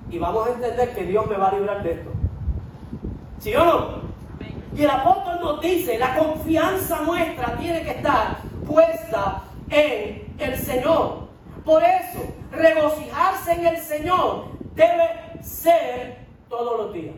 Y 0.08 0.18
vamos 0.18 0.46
a 0.46 0.52
entender 0.52 0.94
que 0.94 1.02
Dios 1.02 1.26
me 1.26 1.36
va 1.36 1.48
a 1.48 1.54
librar 1.54 1.82
de 1.82 1.92
esto. 1.92 2.10
¿Sí 3.40 3.54
o 3.56 3.64
no? 3.64 4.06
Y 4.76 4.84
el 4.84 4.90
apóstol 4.90 5.40
nos 5.40 5.60
dice, 5.60 5.98
la 5.98 6.16
confianza 6.16 7.00
nuestra 7.00 7.56
tiene 7.56 7.82
que 7.82 7.90
estar 7.90 8.36
puesta 8.66 9.42
en 9.70 10.34
el 10.38 10.58
Señor. 10.58 11.26
Por 11.64 11.82
eso, 11.82 12.20
regocijarse 12.56 13.52
en 13.52 13.66
el 13.66 13.78
Señor 13.78 14.46
debe 14.74 15.42
ser 15.42 16.26
todos 16.48 16.78
los 16.78 16.92
días. 16.92 17.14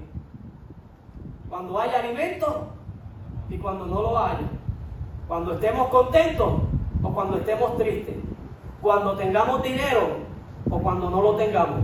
Cuando 1.49 1.79
haya 1.81 2.01
alimento 2.01 2.69
y 3.49 3.59
cuando 3.59 3.87
no 3.87 4.03
lo 4.03 4.19
haya. 4.19 4.49
Cuando 5.27 5.55
estemos 5.55 5.89
contentos 5.89 6.53
o 7.03 7.13
cuando 7.13 7.39
estemos 7.39 7.77
tristes. 7.79 8.17
Cuando 8.81 9.17
tengamos 9.17 9.63
dinero 9.63 10.19
o 10.71 10.79
cuando 10.79 11.11
no 11.11 11.23
lo 11.23 11.37
tengamos. 11.37 11.81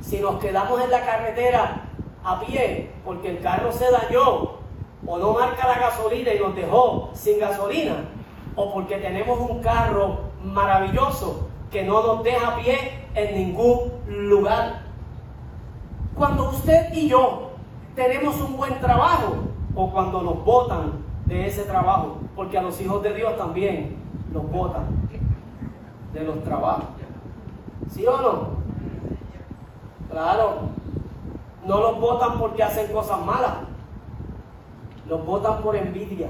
Si 0.00 0.20
nos 0.20 0.40
quedamos 0.40 0.80
en 0.80 0.90
la 0.90 1.04
carretera 1.04 1.84
a 2.24 2.40
pie 2.40 2.90
porque 3.04 3.30
el 3.30 3.40
carro 3.40 3.72
se 3.72 3.90
dañó 3.90 4.60
o 5.06 5.18
no 5.18 5.32
marca 5.32 5.66
la 5.66 5.78
gasolina 5.78 6.32
y 6.32 6.38
nos 6.38 6.54
dejó 6.54 7.10
sin 7.14 7.38
gasolina 7.38 8.04
o 8.54 8.72
porque 8.72 8.98
tenemos 8.98 9.40
un 9.40 9.60
carro 9.62 10.30
maravilloso 10.42 11.49
que 11.70 11.84
no 11.84 12.02
nos 12.02 12.22
deja 12.24 12.56
pie 12.56 13.06
en 13.14 13.34
ningún 13.34 13.92
lugar. 14.08 14.82
Cuando 16.16 16.50
usted 16.50 16.92
y 16.92 17.08
yo 17.08 17.50
tenemos 17.94 18.40
un 18.40 18.56
buen 18.56 18.78
trabajo 18.80 19.34
o 19.74 19.90
cuando 19.90 20.22
nos 20.22 20.44
votan 20.44 20.92
de 21.26 21.46
ese 21.46 21.62
trabajo, 21.62 22.18
porque 22.34 22.58
a 22.58 22.62
los 22.62 22.80
hijos 22.80 23.02
de 23.02 23.14
Dios 23.14 23.36
también 23.36 23.96
los 24.32 24.50
votan 24.50 24.86
de 26.12 26.24
los 26.24 26.42
trabajos. 26.42 26.84
¿Sí 27.88 28.06
o 28.06 28.20
no? 28.20 28.60
Claro, 30.10 30.70
no 31.66 31.80
los 31.80 32.00
votan 32.00 32.38
porque 32.38 32.62
hacen 32.62 32.92
cosas 32.92 33.24
malas, 33.24 33.54
los 35.08 35.24
votan 35.24 35.62
por 35.62 35.76
envidia. 35.76 36.28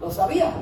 ¿Lo 0.00 0.10
sabía? 0.10 0.52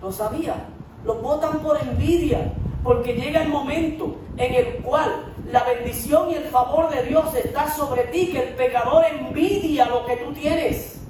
¿Lo 0.00 0.10
sabía? 0.10 0.54
Los 1.04 1.20
votan 1.20 1.58
por 1.60 1.80
envidia, 1.80 2.52
porque 2.82 3.14
llega 3.14 3.42
el 3.42 3.48
momento 3.48 4.16
en 4.36 4.54
el 4.54 4.76
cual 4.76 5.34
la 5.50 5.64
bendición 5.64 6.30
y 6.30 6.34
el 6.34 6.44
favor 6.44 6.90
de 6.90 7.02
Dios 7.04 7.34
está 7.34 7.70
sobre 7.70 8.04
ti, 8.04 8.28
que 8.28 8.42
el 8.42 8.54
pecador 8.54 9.04
envidia 9.04 9.86
lo 9.86 10.06
que 10.06 10.16
tú 10.16 10.32
tienes. 10.32 11.00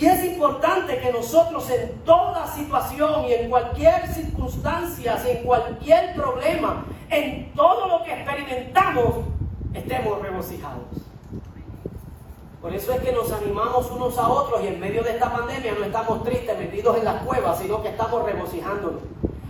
Y 0.00 0.06
es 0.06 0.24
importante 0.24 0.98
que 0.98 1.12
nosotros 1.12 1.68
en 1.70 1.98
toda 2.04 2.46
situación 2.46 3.24
y 3.26 3.32
en 3.32 3.50
cualquier 3.50 4.06
circunstancia, 4.08 5.18
en 5.26 5.44
cualquier 5.44 6.14
problema, 6.14 6.84
en 7.10 7.52
todo 7.54 7.88
lo 7.88 8.04
que 8.04 8.12
experimentamos, 8.12 9.24
estemos 9.74 10.22
regocijados. 10.22 11.07
Por 12.60 12.74
eso 12.74 12.92
es 12.92 13.00
que 13.00 13.12
nos 13.12 13.30
animamos 13.30 13.88
unos 13.92 14.18
a 14.18 14.28
otros 14.28 14.60
y 14.64 14.66
en 14.66 14.80
medio 14.80 15.04
de 15.04 15.12
esta 15.12 15.32
pandemia 15.32 15.74
no 15.78 15.84
estamos 15.84 16.24
tristes, 16.24 16.58
metidos 16.58 16.96
en 16.98 17.04
las 17.04 17.22
cuevas, 17.22 17.56
sino 17.58 17.80
que 17.80 17.90
estamos 17.90 18.24
regocijándonos. 18.24 19.00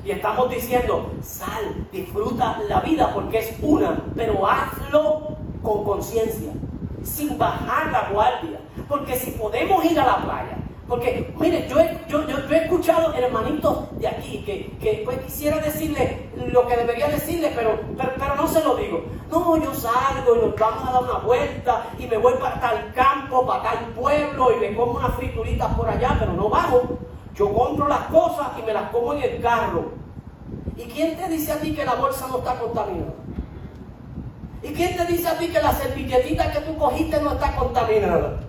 Y 0.04 0.10
estamos 0.10 0.50
diciendo, 0.50 1.10
sal, 1.22 1.86
disfruta 1.90 2.60
la 2.68 2.80
vida 2.80 3.10
porque 3.14 3.38
es 3.38 3.54
una, 3.62 3.98
pero 4.14 4.46
hazlo 4.46 5.36
con 5.62 5.84
conciencia, 5.84 6.52
sin 7.02 7.38
bajar 7.38 7.90
la 7.90 8.10
guardia. 8.10 8.60
Porque 8.86 9.16
si 9.16 9.30
podemos 9.30 9.82
ir 9.86 9.98
a 9.98 10.06
la 10.06 10.16
playa, 10.18 10.57
porque, 10.88 11.34
mire, 11.38 11.68
yo 11.68 11.78
he, 11.78 12.00
yo, 12.08 12.22
he 12.26 12.56
escuchado 12.56 13.12
hermanitos 13.12 13.98
de 13.98 14.08
aquí 14.08 14.38
que, 14.80 15.02
pues, 15.04 15.18
quisiera 15.18 15.58
decirle 15.58 16.30
lo 16.50 16.66
que 16.66 16.78
debería 16.78 17.08
decirle, 17.08 17.52
pero, 17.54 17.78
pero, 17.96 18.34
no 18.36 18.48
se 18.48 18.64
lo 18.64 18.74
digo. 18.74 19.04
No, 19.30 19.62
yo 19.62 19.74
salgo 19.74 20.34
y 20.34 20.46
nos 20.46 20.58
vamos 20.58 20.88
a 20.88 20.92
dar 20.92 21.02
una 21.02 21.18
vuelta 21.18 21.86
y 21.98 22.06
me 22.06 22.16
voy 22.16 22.32
para 22.40 22.58
tal 22.58 22.92
campo, 22.94 23.46
para 23.46 23.64
tal 23.64 23.78
pueblo 23.88 24.56
y 24.56 24.60
me 24.60 24.74
como 24.74 24.92
unas 24.92 25.14
frituritas 25.16 25.74
por 25.74 25.90
allá, 25.90 26.16
pero 26.18 26.32
no 26.32 26.48
bajo. 26.48 26.98
Yo 27.34 27.52
compro 27.52 27.86
las 27.86 28.04
cosas 28.06 28.48
y 28.58 28.62
me 28.62 28.72
las 28.72 28.90
como 28.90 29.12
en 29.12 29.22
el 29.22 29.42
carro. 29.42 29.90
¿Y 30.74 30.84
quién 30.84 31.18
te 31.18 31.28
dice 31.28 31.52
a 31.52 31.60
ti 31.60 31.74
que 31.74 31.84
la 31.84 31.96
bolsa 31.96 32.26
no 32.28 32.38
está 32.38 32.58
contaminada? 32.58 33.12
¿Y 34.62 34.68
quién 34.72 34.96
te 34.96 35.04
dice 35.04 35.28
a 35.28 35.36
ti 35.36 35.48
que 35.48 35.60
la 35.60 35.72
servilletita 35.72 36.50
que 36.50 36.60
tú 36.60 36.78
cogiste 36.78 37.20
no 37.20 37.32
está 37.32 37.54
contaminada? 37.56 38.40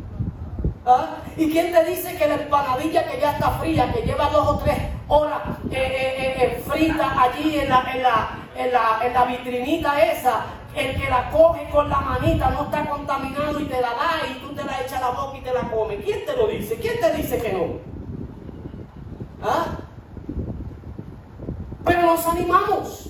¿Ah? 0.85 1.17
¿Y 1.35 1.51
quién 1.51 1.71
te 1.71 1.83
dice 1.85 2.15
que 2.15 2.27
la 2.27 2.35
empanadilla 2.35 3.05
que 3.05 3.19
ya 3.19 3.31
está 3.31 3.51
fría, 3.51 3.91
que 3.91 4.01
lleva 4.01 4.29
dos 4.29 4.47
o 4.47 4.57
tres 4.59 4.77
horas 5.07 5.41
eh, 5.71 5.75
eh, 5.75 6.35
eh, 6.37 6.63
frita 6.65 7.21
allí 7.21 7.59
en 7.59 7.69
la, 7.69 7.83
en, 7.93 8.03
la, 8.03 8.29
en, 8.55 8.71
la, 8.71 8.99
en 9.03 9.13
la 9.13 9.25
vitrinita 9.25 10.01
esa, 10.01 10.45
el 10.75 10.99
que 10.99 11.09
la 11.09 11.29
coge 11.31 11.69
con 11.69 11.89
la 11.89 11.99
manita 11.99 12.49
no 12.51 12.63
está 12.63 12.85
contaminado 12.85 13.59
y 13.59 13.65
te 13.65 13.81
la 13.81 13.89
da 13.89 14.11
y 14.29 14.39
tú 14.39 14.53
te 14.53 14.63
la 14.63 14.79
echas 14.81 15.01
a 15.01 15.01
la 15.01 15.09
boca 15.09 15.37
y 15.37 15.41
te 15.41 15.53
la 15.53 15.61
comes? 15.61 16.03
¿Quién 16.03 16.25
te 16.25 16.37
lo 16.37 16.47
dice? 16.47 16.75
¿Quién 16.75 16.99
te 16.99 17.13
dice 17.13 17.41
que 17.41 17.53
no? 17.53 17.65
¿Ah? 19.43 19.65
Pero 21.83 22.01
nos 22.03 22.25
animamos. 22.25 23.08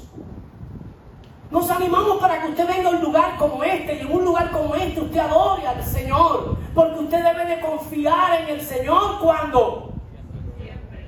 Nos 1.52 1.68
animamos 1.72 2.20
para 2.20 2.42
que 2.42 2.50
usted 2.50 2.68
venga 2.68 2.90
a 2.90 2.92
un 2.92 3.02
lugar 3.02 3.36
como 3.38 3.64
este 3.64 3.96
y 3.96 4.00
en 4.02 4.12
un 4.12 4.24
lugar 4.24 4.52
como 4.52 4.76
este 4.76 5.02
usted 5.02 5.20
adore 5.20 5.66
al 5.66 5.84
Señor. 5.84 6.58
Porque 6.76 7.00
usted 7.00 7.24
debe 7.24 7.46
de 7.46 7.60
confiar 7.60 8.42
en 8.42 8.50
el 8.50 8.62
Señor 8.62 9.20
cuando. 9.20 9.94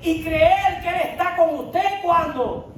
Y 0.02 0.24
creer 0.24 0.82
que 0.82 0.88
Él 0.88 1.10
está 1.10 1.36
con 1.36 1.54
usted 1.66 2.02
cuando. 2.02 2.72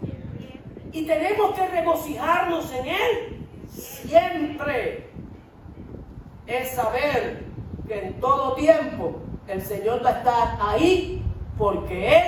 Y 0.92 1.06
tenemos 1.06 1.54
que 1.54 1.66
regocijarnos 1.66 2.70
en 2.72 2.86
Él 2.86 3.46
siempre. 3.70 5.08
Es 6.46 6.72
saber 6.72 7.46
que 7.88 7.98
en 7.98 8.20
todo 8.20 8.54
tiempo 8.54 9.22
el 9.48 9.62
Señor 9.62 10.04
va 10.04 10.10
a 10.10 10.18
estar 10.18 10.58
ahí 10.60 11.22
porque 11.56 12.14
Él 12.14 12.24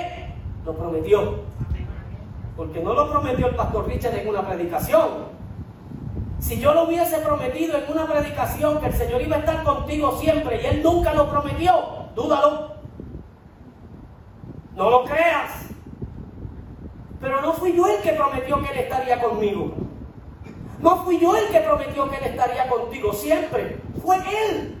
lo 0.65 0.73
prometió. 0.75 1.41
Porque 2.57 2.81
no 2.81 2.93
lo 2.93 3.09
prometió 3.11 3.47
el 3.47 3.55
pastor 3.55 3.87
Richard 3.87 4.15
en 4.15 4.27
una 4.27 4.45
predicación. 4.45 5.37
Si 6.39 6.59
yo 6.59 6.73
lo 6.73 6.83
hubiese 6.85 7.19
prometido 7.19 7.77
en 7.77 7.91
una 7.91 8.07
predicación 8.07 8.79
que 8.79 8.87
el 8.87 8.93
Señor 8.93 9.21
iba 9.21 9.35
a 9.35 9.39
estar 9.39 9.63
contigo 9.63 10.17
siempre 10.19 10.61
y 10.61 10.65
Él 10.65 10.83
nunca 10.83 11.13
lo 11.13 11.29
prometió, 11.29 12.09
dúdalo. 12.15 12.71
No 14.75 14.89
lo 14.89 15.03
creas. 15.03 15.67
Pero 17.21 17.41
no 17.41 17.53
fui 17.53 17.75
yo 17.75 17.87
el 17.87 18.01
que 18.01 18.13
prometió 18.13 18.59
que 18.61 18.71
Él 18.71 18.77
estaría 18.79 19.21
conmigo. 19.21 19.73
No 20.79 21.03
fui 21.03 21.19
yo 21.19 21.35
el 21.35 21.47
que 21.49 21.59
prometió 21.59 22.09
que 22.09 22.17
Él 22.17 22.23
estaría 22.25 22.67
contigo 22.69 23.13
siempre. 23.13 23.79
Fue 24.03 24.17
Él. 24.17 24.79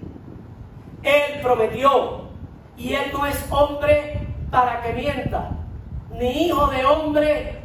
Él 1.03 1.41
prometió. 1.43 2.27
Y 2.75 2.93
Él 2.93 3.11
no 3.13 3.25
es 3.25 3.45
hombre 3.51 4.27
para 4.51 4.81
que 4.81 4.93
mienta, 4.93 5.51
ni 6.11 6.45
hijo 6.45 6.67
de 6.67 6.85
hombre 6.85 7.56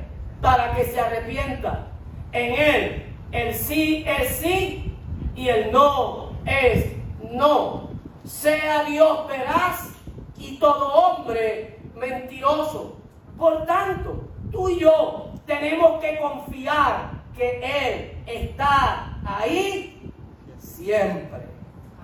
para 0.42 0.74
que 0.74 0.84
se 0.84 1.00
arrepienta. 1.00 1.86
En 2.32 2.54
Él 2.54 3.14
el 3.32 3.54
sí 3.54 4.04
es 4.06 4.36
sí 4.36 4.94
y 5.34 5.48
el 5.48 5.72
no 5.72 6.32
es 6.44 6.92
no. 7.30 7.88
Sea 8.24 8.84
Dios 8.84 9.26
veraz 9.26 9.94
y 10.36 10.58
todo 10.58 10.92
hombre 10.92 11.80
mentiroso. 11.94 12.98
Por 13.38 13.64
tanto, 13.64 14.28
tú 14.50 14.68
y 14.68 14.80
yo 14.80 15.32
tenemos 15.46 15.98
que 16.02 16.18
confiar 16.18 17.22
que 17.34 17.60
Él 17.62 18.22
está 18.26 19.18
ahí 19.24 20.12
siempre. 20.58 21.46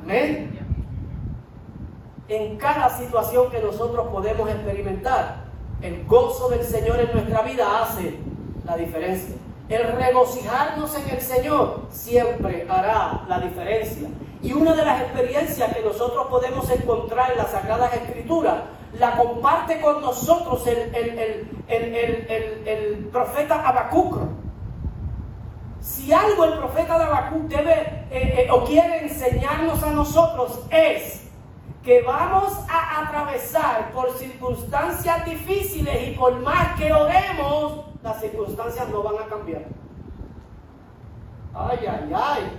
Amén 0.02 0.58
en 2.28 2.58
cada 2.58 2.90
situación 2.90 3.50
que 3.50 3.60
nosotros 3.60 4.08
podemos 4.08 4.48
experimentar. 4.50 5.48
El 5.80 6.04
gozo 6.06 6.50
del 6.50 6.62
Señor 6.62 7.00
en 7.00 7.12
nuestra 7.12 7.42
vida 7.42 7.82
hace 7.82 8.18
la 8.68 8.76
diferencia. 8.76 9.34
El 9.68 9.92
regocijarnos 9.92 10.94
en 10.96 11.08
el 11.10 11.20
Señor 11.20 11.86
siempre 11.90 12.66
hará 12.68 13.24
la 13.28 13.40
diferencia. 13.40 14.08
Y 14.42 14.52
una 14.52 14.74
de 14.74 14.84
las 14.84 15.02
experiencias 15.02 15.74
que 15.74 15.82
nosotros 15.82 16.26
podemos 16.28 16.70
encontrar 16.70 17.32
en 17.32 17.38
las 17.38 17.50
Sagradas 17.50 17.92
Escrituras 17.94 18.56
la 18.98 19.16
comparte 19.16 19.80
con 19.80 20.00
nosotros 20.00 20.66
el, 20.66 21.48
el, 21.68 23.08
profeta 23.12 23.66
Habacuc. 23.66 24.18
Si 25.80 26.12
algo 26.12 26.44
el 26.44 26.58
profeta 26.58 26.94
Habacuc 26.94 27.48
debe 27.48 28.06
eh, 28.10 28.46
eh, 28.46 28.48
o 28.50 28.64
quiere 28.64 29.04
enseñarnos 29.04 29.82
a 29.82 29.90
nosotros 29.90 30.60
es 30.70 31.24
que 31.82 32.02
vamos 32.02 32.52
a 32.68 33.06
atravesar 33.06 33.92
por 33.92 34.10
circunstancias 34.18 35.24
difíciles 35.24 36.08
y 36.08 36.10
por 36.12 36.38
más 36.40 36.78
que 36.78 36.92
oremos, 36.92 37.87
las 38.02 38.20
circunstancias 38.20 38.88
no 38.90 39.02
van 39.02 39.16
a 39.16 39.28
cambiar. 39.28 39.62
Ay, 41.54 41.78
ay, 41.86 42.12
ay. 42.14 42.52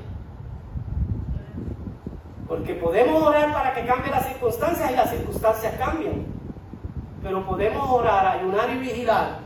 Porque 2.48 2.74
podemos 2.76 3.22
orar 3.22 3.54
para 3.54 3.74
que 3.74 3.86
cambien 3.86 4.12
las 4.12 4.28
circunstancias 4.28 4.92
y 4.92 4.96
las 4.96 5.10
circunstancias 5.12 5.76
cambian. 5.78 6.26
Pero 7.22 7.46
podemos 7.46 7.90
orar, 7.90 8.28
ayunar 8.28 8.70
y 8.72 8.80
vigilar 8.80 9.40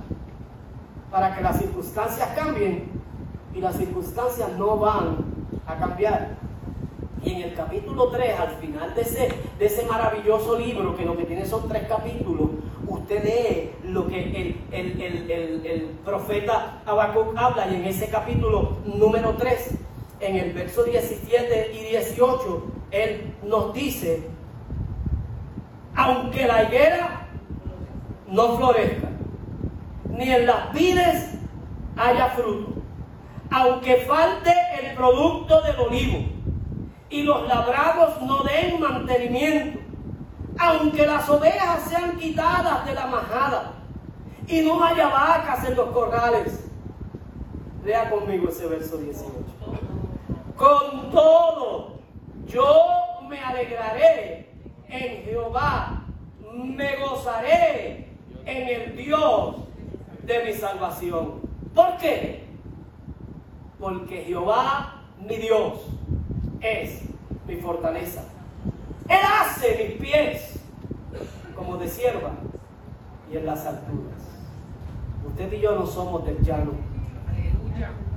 para 1.12 1.36
que 1.36 1.42
las 1.42 1.60
circunstancias 1.60 2.30
cambien 2.36 2.90
y 3.54 3.60
las 3.60 3.76
circunstancias 3.76 4.50
no 4.58 4.78
van 4.78 5.18
a 5.68 5.76
cambiar. 5.76 6.38
Y 7.24 7.34
en 7.34 7.50
el 7.50 7.54
capítulo 7.54 8.10
3, 8.10 8.40
al 8.40 8.50
final 8.56 8.96
de 8.96 9.02
ese, 9.02 9.30
de 9.60 9.66
ese 9.66 9.86
maravilloso 9.86 10.58
libro, 10.58 10.96
que 10.96 11.06
lo 11.06 11.16
que 11.16 11.26
tiene 11.26 11.46
son 11.46 11.68
tres 11.68 11.88
capítulos, 11.88 12.50
usted 13.04 13.24
lee 13.24 13.92
lo 13.92 14.08
que 14.08 14.56
el, 14.72 15.96
profeta 16.06 16.82
Habacuc 16.86 17.38
habla. 17.38 17.68
Y 17.68 17.76
en 17.76 17.86
ese 17.86 18.10
capítulo 18.10 18.78
número 18.86 19.36
3, 19.36 19.76
en 20.22 20.36
el 20.38 20.54
verso 20.54 20.84
17 20.84 21.72
y 21.74 21.84
18, 21.92 22.64
él 22.92 23.34
nos 23.44 23.74
dice, 23.74 24.28
aunque 25.96 26.48
la 26.48 26.64
higuera 26.64 27.28
no 28.28 28.58
florezca, 28.58 29.10
ni 30.10 30.32
en 30.32 30.46
las 30.46 30.74
vides 30.74 31.36
haya 31.98 32.30
fruto, 32.30 32.74
aunque 33.52 33.98
falte 34.08 34.54
el 34.82 34.96
producto 34.96 35.62
del 35.62 35.80
olivo, 35.80 36.20
y 37.10 37.24
los 37.24 37.48
labrados 37.48 38.22
no 38.24 38.44
den 38.44 38.80
mantenimiento, 38.80 39.80
aunque 40.64 41.06
las 41.06 41.30
ovejas 41.30 41.84
sean 41.90 42.18
quitadas 42.18 42.86
de 42.86 42.94
la 42.94 43.08
majada 43.08 43.74
y 44.48 44.62
no 44.62 44.84
haya 44.84 45.08
vacas 45.08 45.68
en 45.68 45.76
los 45.76 45.90
corrales. 45.90 46.66
Lea 47.84 48.10
conmigo 48.10 48.50
ese 48.50 48.68
verso 48.68 48.98
18. 48.98 49.34
Con 50.56 51.12
todo, 51.12 51.96
yo 52.48 52.66
me 53.28 53.40
alegraré 53.40 54.50
en 54.88 55.24
Jehová, 55.24 56.06
me 56.54 56.96
gozaré 56.98 58.10
en 58.46 58.68
el 58.70 58.96
Dios 58.96 59.56
de 60.24 60.44
mi 60.46 60.54
salvación. 60.54 61.42
¿Por 61.76 61.98
qué? 61.98 62.46
Porque 63.80 64.24
Jehová, 64.24 65.02
mi 65.20 65.36
Dios, 65.36 65.74
es 66.62 67.02
mi 67.48 67.58
fortaleza. 67.58 68.24
Él 69.08 69.20
hace 69.42 69.88
mis 69.88 70.02
pies 70.02 70.60
como 71.56 71.78
de 71.78 71.88
sierva 71.88 72.32
y 73.32 73.38
en 73.38 73.46
las 73.46 73.66
alturas. 73.66 74.24
Usted 75.28 75.52
y 75.54 75.62
yo 75.62 75.76
no 75.76 75.86
somos 75.86 76.26
del 76.26 76.42
llano. 76.42 76.72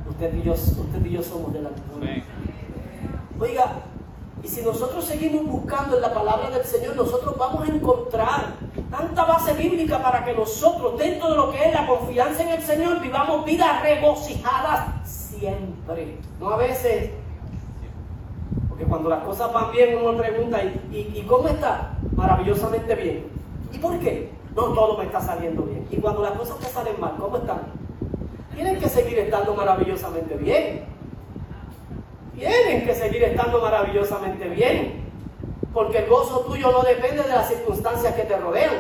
Usted 0.09 0.35
y 0.35 0.43
yo, 0.43 0.53
usted 0.53 1.05
y 1.05 1.11
yo 1.11 1.23
somos 1.23 1.53
de 1.53 1.63
la 1.63 1.71
Oiga, 3.39 3.83
y 4.43 4.49
si 4.49 4.63
nosotros 4.63 5.05
seguimos 5.05 5.45
buscando 5.47 5.97
en 5.97 6.03
la 6.03 6.15
palabra 6.15 6.51
del 6.51 6.65
Señor, 6.65 6.97
nosotros 6.97 7.37
vamos 7.37 7.69
a 7.69 7.73
encontrar 7.73 8.55
tanta 8.91 9.25
base 9.25 9.53
bíblica 9.55 10.03
para 10.03 10.25
que 10.25 10.35
nosotros, 10.35 10.99
dentro 10.99 11.31
de 11.31 11.37
lo 11.37 11.51
que 11.51 11.65
es 11.65 11.73
la 11.75 11.87
confianza 11.87 12.43
en 12.43 12.49
el 12.51 12.63
Señor, 12.63 13.01
vivamos 13.01 13.45
vidas 13.45 13.83
regocijadas 13.83 15.07
siempre. 15.07 16.19
No 16.41 16.51
a 16.51 16.57
veces. 16.57 17.11
Cuando 18.97 19.11
las 19.11 19.25
cosas 19.25 19.53
van 19.53 19.71
bien, 19.73 19.99
uno 20.03 20.17
pregunta, 20.17 20.59
¿y, 20.65 21.13
y 21.15 21.23
cómo 21.29 21.49
está? 21.49 21.91
Maravillosamente 22.17 22.95
bien. 22.95 23.27
¿Y 23.71 23.77
por 23.77 23.99
qué? 23.99 24.31
No 24.55 24.73
todo 24.73 24.97
me 24.97 25.05
está 25.05 25.21
saliendo 25.21 25.65
bien. 25.65 25.87
Y 25.91 25.99
cuando 25.99 26.23
las 26.23 26.33
cosas 26.33 26.57
te 26.61 26.65
salen 26.65 26.99
mal, 26.99 27.13
¿cómo 27.19 27.37
están? 27.37 27.61
Tienen 28.55 28.79
que 28.79 28.89
seguir 28.89 29.19
estando 29.19 29.55
maravillosamente 29.55 30.35
bien. 30.37 30.87
Tienen 32.35 32.87
que 32.87 32.95
seguir 32.95 33.23
estando 33.25 33.61
maravillosamente 33.61 34.49
bien. 34.49 35.05
Porque 35.75 35.99
el 35.99 36.07
gozo 36.09 36.47
tuyo 36.47 36.73
no 36.73 36.81
depende 36.81 37.23
de 37.23 37.29
las 37.29 37.49
circunstancias 37.49 38.15
que 38.15 38.23
te 38.23 38.39
rodean. 38.39 38.77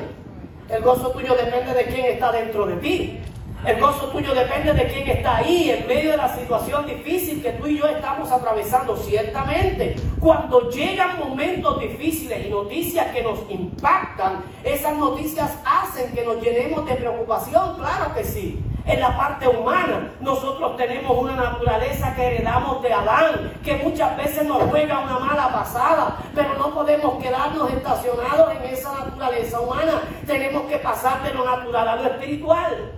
El 0.71 0.83
gozo 0.83 1.11
tuyo 1.11 1.35
depende 1.35 1.75
de 1.75 1.85
quién 1.85 2.07
está 2.07 2.33
dentro 2.33 2.64
de 2.64 2.77
ti. 2.77 3.21
El 3.67 3.81
gozo 3.81 4.07
tuyo 4.11 4.33
depende 4.33 4.73
de 4.75 4.87
quién 4.87 5.09
está 5.09 5.39
ahí 5.39 5.71
en 5.73 5.89
medio 5.89 6.12
de 6.12 6.17
la 6.19 6.33
situación 6.37 6.87
difícil 6.87 7.43
que 7.43 7.51
tú 7.51 7.67
y 7.67 7.79
yo 7.79 7.87
estamos 7.89 8.31
atravesando. 8.31 8.97
Ciertamente, 8.97 9.97
cuando 10.21 10.71
llegan 10.71 11.19
momentos 11.19 11.81
difíciles 11.81 12.47
y 12.47 12.49
noticias 12.49 13.09
que 13.09 13.25
nos 13.25 13.41
impactan, 13.51 14.45
esas 14.62 14.97
noticias 14.97 15.51
hacen 15.64 16.14
que 16.14 16.25
nos 16.25 16.41
llenemos 16.41 16.87
de 16.87 16.95
preocupación, 16.95 17.75
claro 17.75 18.14
que 18.14 18.23
sí. 18.23 18.62
En 18.85 19.01
la 19.01 19.17
parte 19.17 19.49
humana, 19.49 20.12
nosotros 20.21 20.77
tenemos 20.77 21.19
una 21.19 21.35
naturaleza 21.35 22.14
que 22.14 22.25
heredamos 22.25 22.81
de 22.85 22.93
Adán, 22.93 23.53
que 23.64 23.79
muchas 23.79 24.17
veces 24.17 24.45
nos 24.45 24.62
juega 24.71 25.01
una 25.01 25.19
mala 25.19 25.53
pasada, 25.53 26.19
pero 26.37 26.55
no 26.55 26.73
podemos 26.73 27.21
quedarnos 27.21 27.69
estacionados 27.73 28.53
en 28.55 28.62
esa 28.73 28.93
naturaleza 28.93 29.59
humana. 29.59 30.03
Tenemos 30.25 30.71
que 30.71 30.77
pasar 30.77 31.21
de 31.25 31.35
lo 31.35 31.45
natural 31.45 31.89
a 31.89 31.97
lo 31.97 32.05
espiritual. 32.05 32.93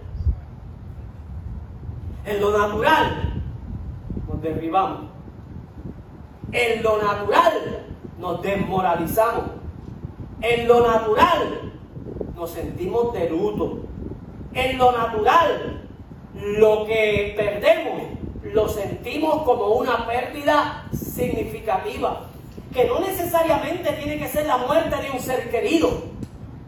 En 2.28 2.42
lo 2.42 2.50
natural 2.50 3.42
nos 4.28 4.42
derribamos. 4.42 5.00
En 6.52 6.82
lo 6.82 7.02
natural 7.02 7.86
nos 8.18 8.42
desmoralizamos. 8.42 9.44
En 10.42 10.68
lo 10.68 10.86
natural 10.86 11.72
nos 12.36 12.50
sentimos 12.50 13.14
de 13.14 13.30
luto. 13.30 13.78
En 14.52 14.76
lo 14.76 14.92
natural 14.92 15.88
lo 16.34 16.84
que 16.84 17.32
perdemos 17.34 18.02
lo 18.42 18.68
sentimos 18.68 19.42
como 19.44 19.68
una 19.68 20.06
pérdida 20.06 20.84
significativa. 20.92 22.26
Que 22.74 22.84
no 22.84 23.00
necesariamente 23.00 23.90
tiene 23.92 24.18
que 24.18 24.28
ser 24.28 24.44
la 24.44 24.58
muerte 24.58 24.94
de 25.00 25.10
un 25.10 25.20
ser 25.20 25.50
querido. 25.50 25.88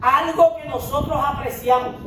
Algo 0.01 0.55
que 0.57 0.67
nosotros 0.67 1.19
apreciamos. 1.23 1.97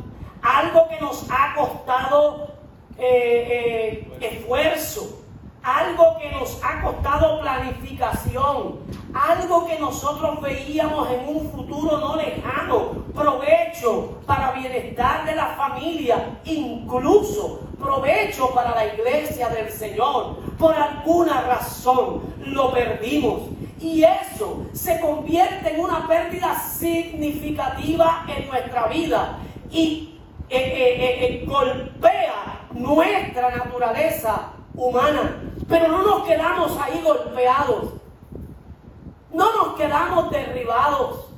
Algo 0.41 0.89
que 0.89 0.99
nos 0.99 1.25
ha 1.31 1.55
costado 1.55 2.54
eh, 2.97 4.07
eh, 4.19 4.27
esfuerzo, 4.31 5.21
algo 5.61 6.17
que 6.19 6.31
nos 6.31 6.59
ha 6.63 6.81
costado 6.81 7.41
planificación, 7.41 8.79
algo 9.13 9.65
que 9.65 9.79
nosotros 9.79 10.41
veíamos 10.41 11.09
en 11.09 11.27
un 11.27 11.51
futuro 11.51 11.97
no 11.97 12.15
lejano, 12.15 13.05
provecho 13.13 14.19
para 14.25 14.51
bienestar 14.51 15.25
de 15.25 15.35
la 15.35 15.47
familia, 15.55 16.39
incluso 16.45 17.61
provecho 17.79 18.53
para 18.53 18.75
la 18.75 18.93
iglesia 18.93 19.49
del 19.49 19.71
Señor. 19.71 20.37
Por 20.57 20.75
alguna 20.75 21.41
razón 21.41 22.21
lo 22.45 22.71
perdimos. 22.71 23.41
Y 23.79 24.03
eso 24.03 24.65
se 24.73 24.99
convierte 24.99 25.73
en 25.73 25.79
una 25.79 26.07
pérdida 26.07 26.59
significativa 26.59 28.25
en 28.27 28.47
nuestra 28.47 28.87
vida. 28.87 29.39
Y 29.71 30.14
eh, 30.49 31.43
golpea 31.47 32.67
nuestra 32.71 33.55
naturaleza 33.55 34.51
humana. 34.75 35.41
Pero 35.67 35.87
no 35.87 36.03
nos 36.03 36.27
quedamos 36.27 36.77
ahí 36.81 37.01
golpeados. 37.03 37.93
No 39.31 39.53
nos 39.55 39.75
quedamos 39.75 40.29
derribados. 40.31 41.31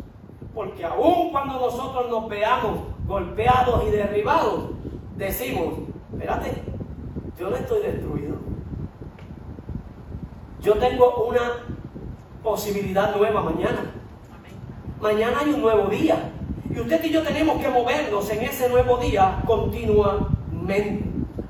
Porque 0.53 0.83
aun 0.85 1.31
cuando 1.31 1.59
nosotros 1.59 2.09
nos 2.09 2.27
veamos 2.27 2.79
golpeados 3.05 3.83
y 3.87 3.91
derribados, 3.91 4.71
decimos, 5.15 5.75
espérate, 6.11 6.63
yo 7.39 7.49
no 7.49 7.55
estoy 7.55 7.81
destruido. 7.83 8.35
Yo 10.61 10.73
tengo 10.75 11.25
una 11.25 11.63
posibilidad 12.43 13.15
nueva 13.15 13.41
mañana. 13.41 13.91
Mañana 14.99 15.39
hay 15.39 15.53
un 15.53 15.61
nuevo 15.61 15.87
día. 15.87 16.31
Y 16.77 16.79
usted 16.79 17.03
y 17.05 17.09
yo 17.09 17.23
tenemos 17.23 17.59
que 17.59 17.69
movernos 17.69 18.29
en 18.29 18.43
ese 18.43 18.69
nuevo 18.69 18.97
día 18.97 19.41
continuamente. 19.47 21.05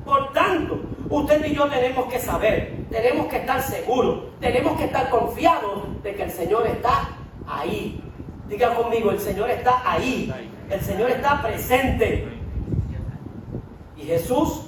Por 0.06 0.32
tanto, 0.32 0.80
usted 1.10 1.44
y 1.44 1.54
yo 1.54 1.68
tenemos 1.68 2.06
que 2.06 2.18
saber, 2.18 2.86
tenemos 2.90 3.28
que 3.28 3.36
estar 3.36 3.62
seguros, 3.62 4.20
tenemos 4.40 4.78
que 4.78 4.86
estar 4.86 5.10
confiados 5.10 6.02
de 6.02 6.16
que 6.16 6.24
el 6.24 6.32
Señor 6.32 6.66
está 6.66 7.10
ahí. 7.46 8.02
Diga 8.48 8.74
conmigo, 8.74 9.12
el 9.12 9.20
Señor 9.20 9.50
está 9.50 9.82
ahí, 9.84 10.34
el 10.70 10.80
Señor 10.80 11.10
está 11.10 11.42
presente. 11.42 12.30
Y 13.98 14.04
Jesús, 14.04 14.62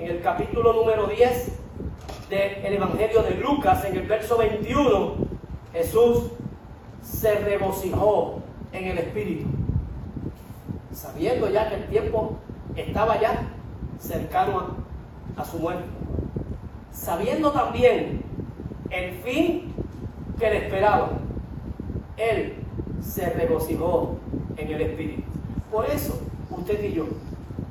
en 0.00 0.10
el 0.10 0.20
capítulo 0.20 0.72
número 0.72 1.06
10 1.06 1.58
del 2.28 2.74
Evangelio 2.74 3.22
de 3.22 3.36
Lucas, 3.36 3.84
en 3.84 3.94
el 3.94 4.08
verso 4.08 4.36
21, 4.36 5.14
Jesús 5.72 6.24
se 7.00 7.36
regocijó 7.36 8.42
en 8.72 8.86
el 8.86 8.98
Espíritu, 8.98 9.46
sabiendo 11.02 11.50
ya 11.50 11.68
que 11.68 11.74
el 11.74 11.88
tiempo 11.88 12.36
estaba 12.76 13.20
ya 13.20 13.48
cercano 13.98 14.76
a, 15.36 15.44
su 15.44 15.58
muerte, 15.58 15.82
sabiendo 16.92 17.50
también 17.50 18.22
el 18.90 19.12
fin 19.16 19.74
que 20.38 20.48
le 20.48 20.58
esperaba, 20.58 21.10
él 22.16 22.54
se 23.00 23.30
regocijó 23.30 24.16
en 24.56 24.68
el 24.70 24.80
Espíritu. 24.80 25.22
Por 25.72 25.86
eso, 25.86 26.20
usted 26.50 26.84
y 26.84 26.92
yo 26.92 27.06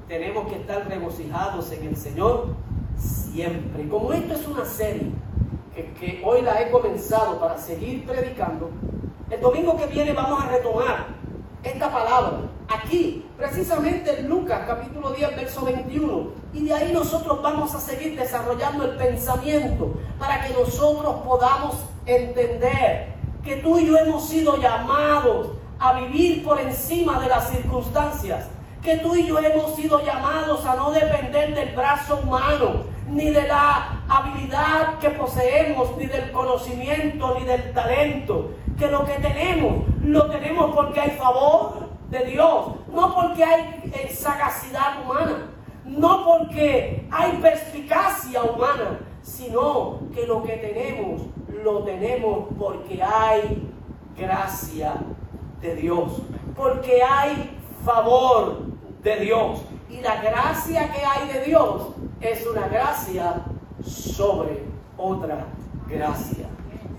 tenemos 0.10 0.48
que 0.50 0.56
estar 0.56 0.86
regocijados 0.90 1.72
en 1.72 1.88
el 1.88 1.96
Señor 1.96 2.48
siempre. 2.98 3.88
Como 3.88 4.12
esto 4.12 4.34
es 4.34 4.46
una 4.46 4.66
serie 4.66 5.12
que, 5.74 5.94
que, 5.94 6.22
hoy 6.26 6.42
la 6.42 6.62
he 6.62 6.70
comenzado 6.70 7.40
para 7.40 7.58
seguir 7.58 8.06
predicando, 8.06 8.72
el 9.30 9.40
domingo 9.40 9.78
que 9.78 9.86
viene 9.86 10.12
vamos 10.12 10.44
a 10.44 10.50
retomar 10.50 11.21
esta 11.64 11.92
palabra 11.92 12.40
aquí, 12.68 13.26
precisamente 13.38 14.20
en 14.20 14.30
Lucas 14.30 14.62
capítulo 14.66 15.12
10, 15.12 15.36
verso 15.36 15.66
21. 15.66 16.28
Y 16.54 16.66
de 16.66 16.74
ahí 16.74 16.92
nosotros 16.92 17.42
vamos 17.42 17.74
a 17.76 17.80
seguir 17.80 18.18
desarrollando 18.18 18.86
el 18.86 18.98
pensamiento 18.98 19.94
para 20.18 20.46
que 20.46 20.54
nosotros 20.54 21.16
podamos 21.26 21.78
entender 22.06 23.14
que 23.44 23.58
tú 23.58 23.80
y 23.80 23.88
yo 23.88 23.98
hemos 23.98 24.28
sido 24.28 24.58
llamados 24.58 25.50
a 25.80 25.94
vivir 25.94 26.44
por 26.44 26.60
encima 26.60 27.20
de 27.20 27.28
las 27.28 27.50
circunstancias, 27.50 28.48
que 28.84 28.98
tú 28.98 29.16
y 29.16 29.28
yo 29.28 29.40
hemos 29.40 29.76
sido 29.76 30.04
llamados 30.04 30.66
a 30.66 30.76
no 30.76 30.92
depender 30.92 31.56
del 31.56 31.76
brazo 31.76 32.20
humano, 32.24 32.84
ni 33.08 33.30
de 33.30 33.48
la 33.48 34.04
habilidad 34.08 35.00
que 35.00 35.10
poseemos, 35.10 35.98
ni 35.98 36.06
del 36.06 36.32
conocimiento, 36.32 37.36
ni 37.40 37.46
del 37.46 37.74
talento, 37.74 38.52
que 38.78 38.88
lo 38.88 39.06
que 39.06 39.14
tenemos, 39.14 39.86
lo 40.04 40.30
tenemos 40.30 40.74
porque 40.76 41.00
hay 41.00 41.12
favor, 41.12 41.92
de 42.12 42.26
Dios, 42.26 42.66
no 42.94 43.16
porque 43.16 43.44
hay 43.44 43.92
eh, 43.94 44.14
sagacidad 44.14 45.02
humana, 45.04 45.50
no 45.86 46.26
porque 46.26 47.08
hay 47.10 47.32
perspicacia 47.42 48.44
humana, 48.44 49.00
sino 49.22 50.00
que 50.14 50.28
lo 50.28 50.44
que 50.44 50.58
tenemos 50.58 51.22
lo 51.64 51.84
tenemos 51.84 52.50
porque 52.60 53.02
hay 53.02 53.72
gracia 54.18 54.96
de 55.62 55.76
Dios, 55.76 56.22
porque 56.56 57.02
hay 57.02 57.58
favor 57.86 58.60
de 59.02 59.16
Dios. 59.18 59.62
Y 59.90 60.02
la 60.02 60.22
gracia 60.22 60.92
que 60.92 61.06
hay 61.06 61.28
de 61.32 61.46
Dios 61.46 61.94
es 62.20 62.46
una 62.46 62.68
gracia 62.68 63.46
sobre 63.84 64.66
otra 64.98 65.46
gracia. 65.88 66.48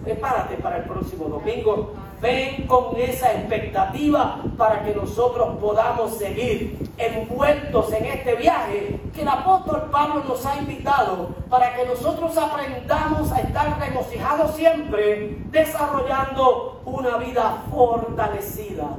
Prepárate 0.04 0.56
para 0.56 0.78
el 0.78 0.84
próximo 0.84 1.26
domingo 1.26 1.92
ven 2.22 2.68
con 2.68 2.96
esa 2.96 3.32
expectativa 3.32 4.40
para 4.56 4.84
que 4.84 4.94
nosotros 4.94 5.58
podamos 5.60 6.16
seguir 6.16 6.78
envueltos 6.96 7.92
en 7.92 8.06
este 8.06 8.36
viaje 8.36 9.00
que 9.12 9.22
el 9.22 9.28
apóstol 9.28 9.88
Pablo 9.90 10.22
nos 10.28 10.46
ha 10.46 10.56
invitado 10.56 11.30
para 11.50 11.74
que 11.74 11.84
nosotros 11.84 12.38
aprendamos 12.38 13.32
a 13.32 13.40
estar 13.40 13.76
regocijados 13.80 14.54
siempre, 14.54 15.36
desarrollando 15.50 16.80
una 16.84 17.16
vida 17.16 17.64
fortalecida 17.72 18.98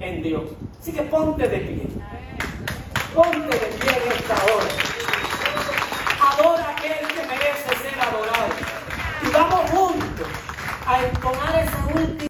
en 0.00 0.22
Dios. 0.24 0.42
Así 0.80 0.92
que 0.92 1.02
ponte 1.02 1.46
de 1.46 1.58
pie. 1.58 1.86
Ponte 3.14 3.38
de 3.38 3.66
pie 3.66 3.90
en 4.04 4.12
esta 4.12 4.34
hora. 4.34 4.66
Adora 6.32 6.64
a 6.64 6.70
aquel 6.72 7.06
que 7.06 7.24
merece 7.24 7.68
ser 7.82 8.00
adorado. 8.00 8.52
Y 9.22 9.30
vamos 9.32 9.70
juntos 9.70 10.26
a 10.86 11.02
entonar 11.02 11.54